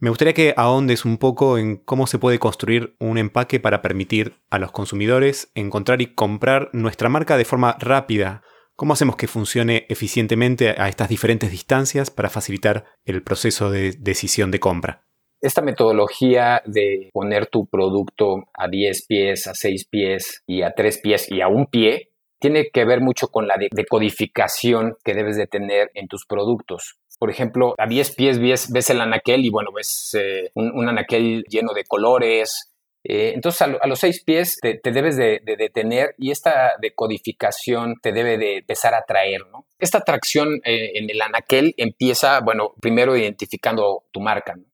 Me 0.00 0.10
gustaría 0.10 0.34
que 0.34 0.54
ahondes 0.56 1.04
un 1.04 1.18
poco 1.18 1.56
en 1.56 1.76
cómo 1.76 2.08
se 2.08 2.18
puede 2.18 2.40
construir 2.40 2.96
un 2.98 3.16
empaque 3.16 3.60
para 3.60 3.80
permitir 3.80 4.40
a 4.50 4.58
los 4.58 4.72
consumidores 4.72 5.52
encontrar 5.54 6.02
y 6.02 6.14
comprar 6.14 6.70
nuestra 6.72 7.08
marca 7.08 7.36
de 7.36 7.44
forma 7.44 7.76
rápida, 7.78 8.42
¿Cómo 8.78 8.92
hacemos 8.92 9.16
que 9.16 9.26
funcione 9.26 9.86
eficientemente 9.88 10.70
a 10.70 10.88
estas 10.88 11.08
diferentes 11.08 11.50
distancias 11.50 12.12
para 12.12 12.30
facilitar 12.30 12.84
el 13.04 13.24
proceso 13.24 13.72
de 13.72 13.90
decisión 13.98 14.52
de 14.52 14.60
compra? 14.60 15.02
Esta 15.40 15.62
metodología 15.62 16.62
de 16.64 17.10
poner 17.12 17.48
tu 17.48 17.66
producto 17.66 18.44
a 18.54 18.68
10 18.68 19.06
pies, 19.08 19.48
a 19.48 19.54
6 19.54 19.88
pies 19.90 20.44
y 20.46 20.62
a 20.62 20.74
3 20.76 21.00
pies 21.02 21.26
y 21.28 21.40
a 21.40 21.48
un 21.48 21.66
pie 21.66 22.10
tiene 22.38 22.68
que 22.72 22.84
ver 22.84 23.00
mucho 23.00 23.26
con 23.26 23.48
la 23.48 23.56
decodificación 23.58 24.94
que 25.02 25.14
debes 25.14 25.36
de 25.36 25.48
tener 25.48 25.90
en 25.94 26.06
tus 26.06 26.24
productos. 26.24 27.00
Por 27.18 27.30
ejemplo, 27.30 27.74
a 27.78 27.88
10 27.88 28.14
pies 28.14 28.38
ves, 28.38 28.90
el 28.90 29.00
anaquel 29.00 29.44
y 29.44 29.50
bueno, 29.50 29.70
ves 29.74 30.16
eh, 30.16 30.52
un, 30.54 30.88
anaquel 30.88 31.42
lleno 31.48 31.74
de 31.74 31.82
colores, 31.82 32.67
eh, 33.10 33.32
entonces, 33.34 33.62
a, 33.62 33.86
los 33.86 33.98
seis 33.98 34.22
pies 34.22 34.58
te, 34.60 34.78
debes 34.92 35.16
de, 35.16 35.40
detener 35.42 36.14
y 36.18 36.30
esta 36.30 36.72
decodificación 36.78 37.94
te 38.02 38.12
debe 38.12 38.36
de 38.36 38.58
empezar 38.58 38.92
a 38.94 39.04
traer, 39.06 39.46
¿no? 39.50 39.66
Esta 39.78 39.98
atracción 39.98 40.60
eh, 40.62 40.92
en 40.94 41.08
el 41.08 41.22
anaquel 41.22 41.72
empieza, 41.78 42.40
bueno, 42.40 42.74
primero 42.82 43.16
identificando 43.16 44.04
tu 44.12 44.20
marca, 44.20 44.56
¿no? 44.56 44.64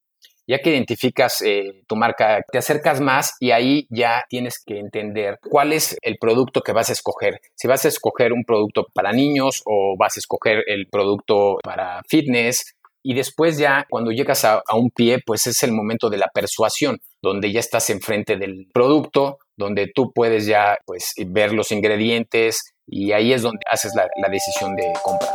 Ya 0.47 0.59
que 0.59 0.71
identificas 0.71 1.41
eh, 1.41 1.83
tu 1.87 1.95
marca, 1.95 2.43
te 2.51 2.59
acercas 2.59 3.01
más 3.01 3.35
y 3.39 3.51
ahí 3.51 3.87
ya 3.89 4.25
tienes 4.29 4.61
que 4.63 4.79
entender 4.79 5.39
cuál 5.41 5.73
es 5.73 5.97
el 6.03 6.17
producto 6.19 6.61
que 6.61 6.73
vas 6.73 6.89
a 6.89 6.93
escoger. 6.93 7.39
Si 7.55 7.67
vas 7.67 7.85
a 7.85 7.87
escoger 7.87 8.31
un 8.31 8.43
producto 8.43 8.85
para 8.93 9.11
niños 9.11 9.63
o 9.65 9.95
vas 9.97 10.17
a 10.17 10.19
escoger 10.19 10.63
el 10.67 10.87
producto 10.87 11.57
para 11.63 12.03
fitness 12.07 12.74
y 13.07 13.13
después 13.13 13.59
ya 13.59 13.85
cuando 13.87 14.09
llegas 14.09 14.43
a, 14.45 14.63
un 14.73 14.89
pie, 14.89 15.19
pues 15.23 15.45
es 15.45 15.61
el 15.61 15.71
momento 15.71 16.09
de 16.09 16.17
la 16.17 16.27
persuasión, 16.33 16.97
donde 17.21 17.51
ya 17.51 17.59
estás 17.59 17.91
enfrente 17.91 18.35
del 18.35 18.65
producto, 18.73 19.37
donde 19.55 19.91
tú 19.93 20.11
puedes 20.11 20.47
ya 20.47 20.79
pues 20.87 21.13
ver 21.27 21.53
los 21.53 21.71
ingredientes 21.71 22.73
y 22.87 23.11
ahí 23.11 23.31
es 23.31 23.43
donde 23.43 23.59
haces 23.71 23.91
la, 23.95 24.07
la 24.19 24.27
decisión 24.27 24.75
de 24.75 24.91
compra. 25.03 25.27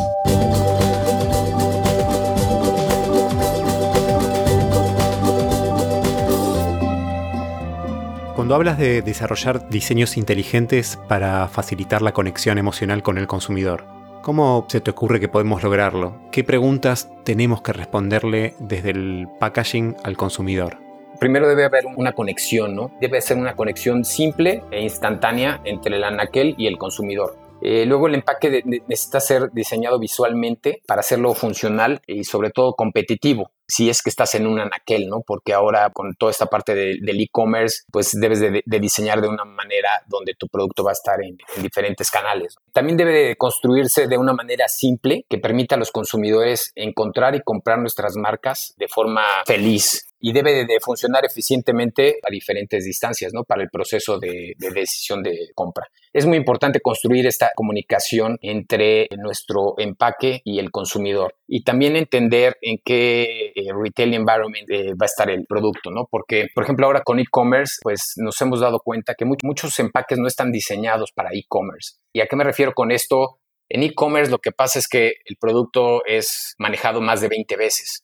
Cuando 8.35 8.57
hablas 8.57 8.79
de 8.79 9.03
desarrollar 9.03 9.69
diseños 9.69 10.17
inteligentes 10.17 10.99
para 11.07 11.47
facilitar 11.47 12.03
la 12.03 12.11
conexión 12.11 12.59
emocional 12.59 13.05
con 13.05 13.17
el 13.17 13.29
consumidor, 13.29 14.00
¿Cómo 14.23 14.67
se 14.69 14.83
te 14.83 14.91
ocurre 14.91 15.19
que 15.19 15.29
podemos 15.29 15.63
lograrlo? 15.63 16.21
¿Qué 16.31 16.45
preguntas 16.45 17.11
tenemos 17.25 17.63
que 17.63 17.73
responderle 17.73 18.55
desde 18.59 18.91
el 18.91 19.27
packaging 19.39 19.97
al 20.05 20.19
consumidor? 20.19 20.77
Primero 21.19 21.49
debe 21.49 21.65
haber 21.65 21.87
una 21.97 22.13
conexión, 22.13 22.75
¿no? 22.77 22.91
Debe 23.01 23.23
ser 23.23 23.39
una 23.39 23.57
conexión 23.57 24.05
simple 24.05 24.63
e 24.71 24.83
instantánea 24.83 25.63
entre 25.65 25.97
el 25.97 26.05
anaquel 26.05 26.55
y 26.59 26.67
el 26.67 26.77
consumidor. 26.77 27.39
Eh, 27.63 27.87
luego 27.87 28.09
el 28.09 28.15
empaque 28.15 28.63
necesita 28.65 29.21
ser 29.21 29.53
diseñado 29.53 29.99
visualmente 29.99 30.83
para 30.87 31.01
hacerlo 31.01 31.33
funcional 31.33 32.03
y 32.07 32.25
sobre 32.25 32.51
todo 32.51 32.75
competitivo 32.75 33.51
si 33.71 33.89
es 33.89 34.03
que 34.03 34.11
estás 34.11 34.35
en 34.35 34.47
un 34.47 34.61
anaquel, 34.61 35.09
¿no? 35.09 35.23
Porque 35.27 35.55
ahora 35.55 35.91
con 35.91 36.15
toda 36.15 36.33
esta 36.33 36.47
parte 36.47 36.75
del 36.75 37.21
e-commerce, 37.21 37.85
pues 37.91 38.13
debes 38.13 38.41
de, 38.41 38.63
diseñar 38.67 39.21
de 39.21 39.29
una 39.29 39.45
manera 39.45 40.03
donde 40.07 40.35
tu 40.35 40.49
producto 40.49 40.85
va 40.85 40.91
a 40.91 40.93
estar 40.93 41.23
en, 41.23 41.39
diferentes 41.63 42.11
canales. 42.11 42.57
También 42.73 42.97
debe 42.97 43.13
de 43.13 43.37
construirse 43.37 44.07
de 44.07 44.19
una 44.19 44.33
manera 44.33 44.69
simple 44.69 45.25
que 45.29 45.39
permita 45.39 45.77
a 45.77 45.79
los 45.79 45.91
consumidores 45.91 46.73
encontrar 46.75 47.35
y 47.35 47.43
comprar 47.43 47.79
nuestras 47.79 48.17
marcas 48.17 48.75
de 48.77 48.89
forma 48.89 49.23
feliz 49.47 50.11
y 50.21 50.33
debe 50.33 50.67
de 50.67 50.81
funcionar 50.81 51.25
eficientemente 51.25 52.19
a 52.23 52.31
diferentes 52.31 52.85
distancias, 52.85 53.33
¿no? 53.33 53.45
Para 53.45 53.63
el 53.63 53.71
proceso 53.71 54.19
de, 54.19 54.55
decisión 54.59 55.23
de 55.23 55.49
compra. 55.55 55.87
Es 56.13 56.27
muy 56.27 56.37
importante 56.37 56.81
construir 56.81 57.27
esta 57.27 57.51
comunicación 57.55 58.39
entre 58.43 59.09
nuestro 59.17 59.75
empaque 59.79 60.43
y 60.45 60.59
el 60.59 60.71
consumidor 60.71 61.37
y 61.49 61.65
también 61.65 61.97
entender 61.97 62.59
en 62.61 62.79
qué 62.85 63.53
eh, 63.61 63.73
retail 63.73 64.15
environment 64.15 64.69
eh, 64.71 64.95
va 64.95 65.05
a 65.05 65.07
estar 65.07 65.31
el 65.31 65.47
producto, 65.47 65.91
¿no? 65.91 66.07
Porque, 66.11 66.49
por 66.55 66.65
ejemplo, 66.65 66.87
ahora 66.87 67.03
con 67.03 67.19
e-commerce, 67.19 67.79
pues 67.83 68.15
nos 68.17 68.41
hemos 68.41 68.61
dado 68.61 68.81
cuenta 68.81 69.15
que 69.15 69.25
muchos 69.25 69.79
empaques 69.79 70.19
no 70.19 70.27
están 70.27 70.53
diseñados 70.53 71.13
para 71.13 71.31
e-commerce. 71.33 71.97
¿Y 72.13 72.21
a 72.21 72.27
qué 72.27 72.37
me 72.37 72.45
refiero 72.45 72.73
con 72.73 72.91
esto? 72.91 73.39
En 73.69 73.83
e-commerce 73.83 74.31
lo 74.31 74.39
que 74.39 74.53
pasa 74.53 74.79
es 74.79 74.89
que 74.89 75.15
el 75.25 75.37
producto 75.39 76.05
es 76.05 76.55
manejado 76.59 77.01
más 77.01 77.21
de 77.21 77.29
20 77.29 77.57
veces 77.57 78.03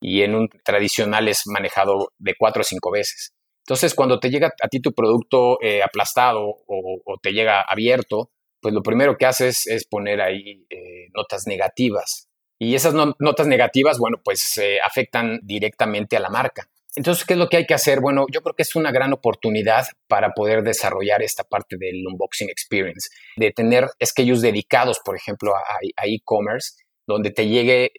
y 0.00 0.22
en 0.22 0.34
un 0.34 0.48
tradicional 0.64 1.28
es 1.28 1.42
manejado 1.46 2.08
de 2.18 2.34
cuatro 2.38 2.62
o 2.62 2.64
cinco 2.64 2.90
veces. 2.90 3.32
Entonces, 3.66 3.94
cuando 3.94 4.20
te 4.20 4.28
llega 4.28 4.52
a 4.62 4.68
ti 4.68 4.80
tu 4.80 4.92
producto 4.92 5.58
eh, 5.62 5.82
aplastado 5.82 6.56
o, 6.66 7.16
te 7.22 7.32
llega 7.32 7.62
abierto, 7.62 8.30
pues 8.60 8.74
lo 8.74 8.82
primero 8.82 9.16
que 9.16 9.26
haces 9.26 9.66
es 9.66 9.86
poner 9.86 10.20
ahí 10.20 10.66
notas 11.14 11.46
negativas. 11.46 12.28
Y 12.64 12.74
esas 12.74 12.94
notas 12.94 13.46
negativas, 13.46 13.98
bueno, 13.98 14.18
pues 14.22 14.58
eh, 14.58 14.78
afectan 14.84 15.40
directamente 15.42 16.16
a 16.16 16.20
la 16.20 16.30
marca. 16.30 16.68
Entonces, 16.96 17.24
¿qué 17.24 17.34
es 17.34 17.38
lo 17.38 17.48
que 17.48 17.56
hay 17.56 17.66
que 17.66 17.74
hacer? 17.74 18.00
Bueno, 18.00 18.26
yo 18.30 18.40
creo 18.40 18.54
que 18.54 18.62
es 18.62 18.76
una 18.76 18.92
gran 18.92 19.12
oportunidad 19.12 19.84
para 20.06 20.30
poder 20.30 20.62
desarrollar 20.62 21.22
esta 21.22 21.42
parte 21.42 21.76
del 21.76 22.06
unboxing 22.06 22.48
experience, 22.48 23.10
de 23.36 23.50
tener 23.50 23.88
SKUs 24.00 24.42
dedicados, 24.42 25.00
por 25.04 25.16
ejemplo, 25.16 25.54
a 25.56 26.06
e-commerce, 26.06 26.74
donde 27.04 27.32
te 27.32 27.48
llegue 27.48 27.90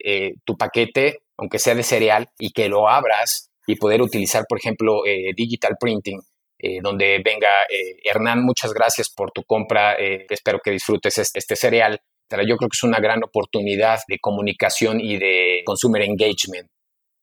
tu 0.46 0.58
paquete 0.58 1.26
aunque 1.38 1.60
sea 1.60 1.76
de 1.76 1.84
cereal, 1.84 2.30
y 2.40 2.52
que 2.52 2.70
lo 2.70 2.88
abras 2.88 3.50
y 3.68 3.76
poder 3.76 4.02
utilizar, 4.02 4.46
por 4.48 4.60
ejemplo, 4.60 5.06
eh, 5.06 5.32
digital 5.36 5.76
printing, 5.80 6.22
eh, 6.60 6.80
donde 6.82 7.22
venga 7.24 7.64
eh, 7.64 7.98
Hernán, 8.04 8.44
muchas 8.44 8.74
gracias 8.74 9.10
por 9.10 9.32
tu 9.32 9.44
compra, 9.44 9.96
espero 9.96 10.60
que 10.64 10.72
disfrutes 10.72 11.18
este, 11.18 11.40
este, 11.40 11.56
cereal. 11.56 12.00
Yo 12.30 12.58
creo 12.58 12.70
que 12.70 12.76
es 12.76 12.84
una 12.84 13.00
gran 13.00 13.24
oportunidad 13.24 14.00
de 14.08 14.20
comunicación 14.20 15.00
y 15.00 15.18
de 15.18 15.62
consumer 15.66 16.02
engagement. 16.02 16.68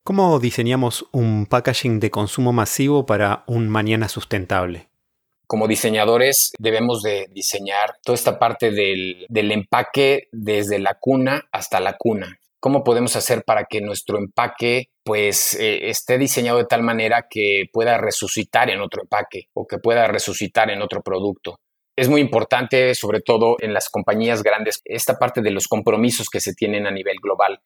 ¿Cómo 0.05 0.39
diseñamos 0.41 1.07
un 1.13 1.47
packaging 1.47 2.01
de 2.01 2.11
consumo 2.11 2.53
masivo 2.53 3.07
para 3.07 3.45
un 3.47 3.69
mañana 3.69 4.09
sustentable? 4.09 4.89
Como 5.47 5.69
diseñadores 5.69 6.53
debemos 6.59 7.03
de 7.03 7.29
diseñar 7.31 7.97
toda 8.03 8.17
esta 8.17 8.39
parte 8.39 8.71
del, 8.71 9.27
del 9.29 9.53
empaque 9.53 10.29
desde 10.33 10.79
la 10.79 10.97
cuna 10.99 11.47
hasta 11.53 11.79
la 11.79 11.97
cuna 11.97 12.39
cómo 12.63 12.85
podemos 12.85 13.17
hacer 13.17 13.43
para 13.43 13.65
que 13.65 13.81
nuestro 13.81 14.19
empaque 14.19 14.91
pues 15.03 15.55
eh, 15.55 15.91
esté 15.91 16.17
diseñado 16.17 16.59
de 16.59 16.65
tal 16.65 16.85
manera 16.85 17.27
que 17.29 17.65
pueda 17.73 17.99
resucitar 17.99 18.71
en 18.71 18.81
otro 18.81 19.03
empaque 19.03 19.49
o 19.53 19.67
que 19.67 19.79
pueda 19.79 20.07
resucitar 20.07 20.71
en 20.71 20.81
otro 20.81 21.03
producto. 21.03 21.59
Es 22.03 22.09
muy 22.09 22.21
importante, 22.21 22.97
sobre 22.97 23.21
todo 23.21 23.55
en 23.61 23.73
las 23.73 23.89
compañías 23.89 24.43
grandes, 24.43 24.83
esta 24.85 25.21
parte 25.21 25.41
de 25.41 25.53
los 25.53 25.69
compromisos 25.69 26.29
que 26.29 26.41
se 26.41 26.53
tienen 26.53 26.85
a 26.85 26.91
nivel 26.91 27.19
global. 27.23 27.61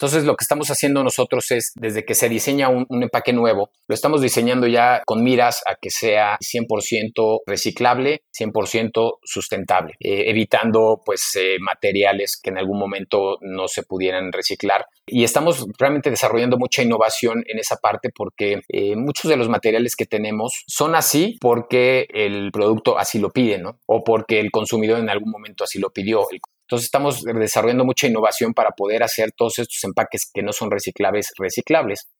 Entonces, 0.00 0.22
lo 0.22 0.36
que 0.36 0.44
estamos 0.44 0.70
haciendo 0.70 1.02
nosotros 1.02 1.50
es, 1.50 1.72
desde 1.74 2.04
que 2.04 2.14
se 2.14 2.28
diseña 2.28 2.68
un, 2.68 2.86
empaque 3.02 3.32
nuevo, 3.32 3.70
lo 3.88 3.94
estamos 3.96 4.22
diseñando 4.22 4.68
ya 4.68 5.02
con 5.04 5.24
miras 5.24 5.60
a 5.66 5.74
que 5.74 5.90
sea 5.90 6.38
100% 6.38 7.40
reciclable, 7.44 8.22
100% 8.32 9.18
sustentable, 9.24 9.94
eh, 9.98 10.30
evitando 10.30 11.02
pues 11.04 11.34
eh, 11.34 11.56
materiales 11.58 12.40
que 12.40 12.50
en 12.50 12.58
algún 12.58 12.78
momento 12.78 13.38
no 13.40 13.66
se 13.66 13.82
pudieran 13.82 14.30
reciclar. 14.30 14.86
Y 15.04 15.24
estamos 15.24 15.66
realmente 15.76 16.10
desarrollando 16.10 16.58
mucha 16.58 16.82
innovación 16.82 17.42
en 17.48 17.58
esa 17.58 17.78
parte 17.78 18.10
porque 18.14 18.60
eh, 18.68 18.94
muchos 18.94 19.28
de 19.28 19.36
los 19.36 19.48
materiales 19.48 19.96
que 19.96 20.06
tenemos 20.06 20.62
son 20.68 20.94
así 20.94 21.38
porque 21.40 22.06
el 22.10 22.52
producto 22.52 22.98
así 23.00 23.18
lo 23.18 23.30
pide, 23.30 23.58
¿no? 23.58 23.80
O 23.86 24.04
porque 24.04 24.38
el 24.38 24.52
consumidor 24.52 25.00
en 25.00 25.10
algún 25.10 25.32
momento 25.32 25.64
así 25.64 25.80
lo 25.80 25.90
pidió. 25.90 26.24
Entonces 26.68 26.84
estamos 26.84 27.22
desarrollando 27.22 27.86
mucha 27.86 28.08
innovación 28.08 28.52
para 28.52 28.72
poder 28.72 29.02
hacer 29.02 29.32
todos 29.32 29.58
estos 29.58 29.82
empaques 29.84 30.30
que 30.32 30.42
no 30.42 30.52
son 30.52 30.70
reciclables, 30.70 31.32
reciclables. 31.38 32.10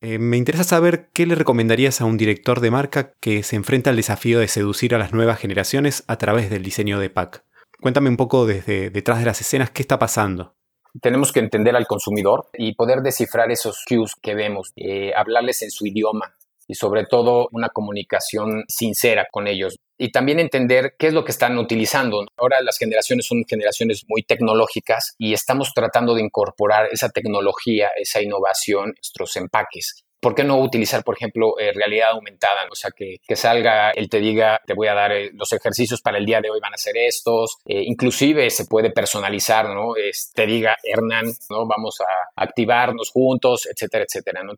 Eh, 0.00 0.18
me 0.18 0.38
interesa 0.38 0.64
saber 0.64 1.10
qué 1.12 1.26
le 1.26 1.34
recomendarías 1.34 2.00
a 2.00 2.06
un 2.06 2.16
director 2.16 2.60
de 2.60 2.70
marca 2.70 3.12
que 3.20 3.42
se 3.42 3.54
enfrenta 3.54 3.90
al 3.90 3.96
desafío 3.96 4.40
de 4.40 4.48
seducir 4.48 4.94
a 4.94 4.98
las 4.98 5.12
nuevas 5.12 5.38
generaciones 5.38 6.04
a 6.06 6.16
través 6.16 6.48
del 6.48 6.62
diseño 6.62 6.98
de 6.98 7.10
pack. 7.10 7.44
Cuéntame 7.82 8.08
un 8.08 8.16
poco 8.16 8.46
desde 8.46 8.88
detrás 8.88 9.18
de 9.18 9.26
las 9.26 9.42
escenas 9.42 9.70
qué 9.70 9.82
está 9.82 9.98
pasando. 9.98 10.54
Tenemos 11.02 11.30
que 11.30 11.40
entender 11.40 11.76
al 11.76 11.86
consumidor 11.86 12.48
y 12.54 12.74
poder 12.74 13.02
descifrar 13.02 13.50
esos 13.50 13.84
cues 13.86 14.14
que 14.22 14.34
vemos, 14.34 14.72
eh, 14.76 15.12
hablarles 15.14 15.60
en 15.60 15.70
su 15.70 15.86
idioma, 15.86 16.34
y 16.66 16.74
sobre 16.74 17.04
todo 17.04 17.48
una 17.52 17.68
comunicación 17.68 18.64
sincera 18.68 19.26
con 19.30 19.46
ellos. 19.46 19.76
Y 20.02 20.10
también 20.10 20.40
entender 20.40 20.96
qué 20.98 21.06
es 21.06 21.12
lo 21.12 21.24
que 21.24 21.30
están 21.30 21.56
utilizando. 21.58 22.24
Ahora 22.36 22.60
las 22.60 22.76
generaciones 22.76 23.24
son 23.24 23.44
generaciones 23.48 24.02
muy 24.08 24.24
tecnológicas 24.24 25.14
y 25.16 25.32
estamos 25.32 25.72
tratando 25.72 26.16
de 26.16 26.22
incorporar 26.22 26.88
esa 26.90 27.10
tecnología, 27.10 27.90
esa 27.96 28.20
innovación 28.20 28.94
nuestros 28.96 29.36
empaques. 29.36 30.02
¿Por 30.18 30.34
qué 30.34 30.42
no 30.42 30.58
utilizar, 30.58 31.04
por 31.04 31.16
ejemplo, 31.16 31.56
eh, 31.56 31.70
realidad 31.72 32.10
aumentada? 32.10 32.62
O 32.68 32.74
sea, 32.74 32.90
que, 32.90 33.18
que, 33.24 33.36
salga, 33.36 33.92
él 33.92 34.08
te 34.08 34.18
diga, 34.18 34.60
te 34.66 34.74
voy 34.74 34.88
a 34.88 34.94
dar 34.94 35.12
eh, 35.12 35.30
los 35.34 35.52
ejercicios 35.52 36.00
para 36.00 36.18
el 36.18 36.26
día 36.26 36.40
de 36.40 36.50
hoy 36.50 36.58
van 36.60 36.74
a 36.74 36.78
ser 36.78 36.96
estos. 36.96 37.58
Eh, 37.64 37.84
inclusive 37.86 38.50
se 38.50 38.64
puede 38.64 38.90
personalizar, 38.90 39.68
¿no? 39.68 39.94
te 40.34 40.46
diga, 40.46 40.76
Hernán, 40.82 41.26
¿no? 41.48 41.64
Vamos 41.68 42.00
a 42.00 42.42
activarnos 42.42 43.10
juntos, 43.10 43.68
etcétera, 43.70 44.04
etcétera, 44.04 44.42
¿no? 44.42 44.54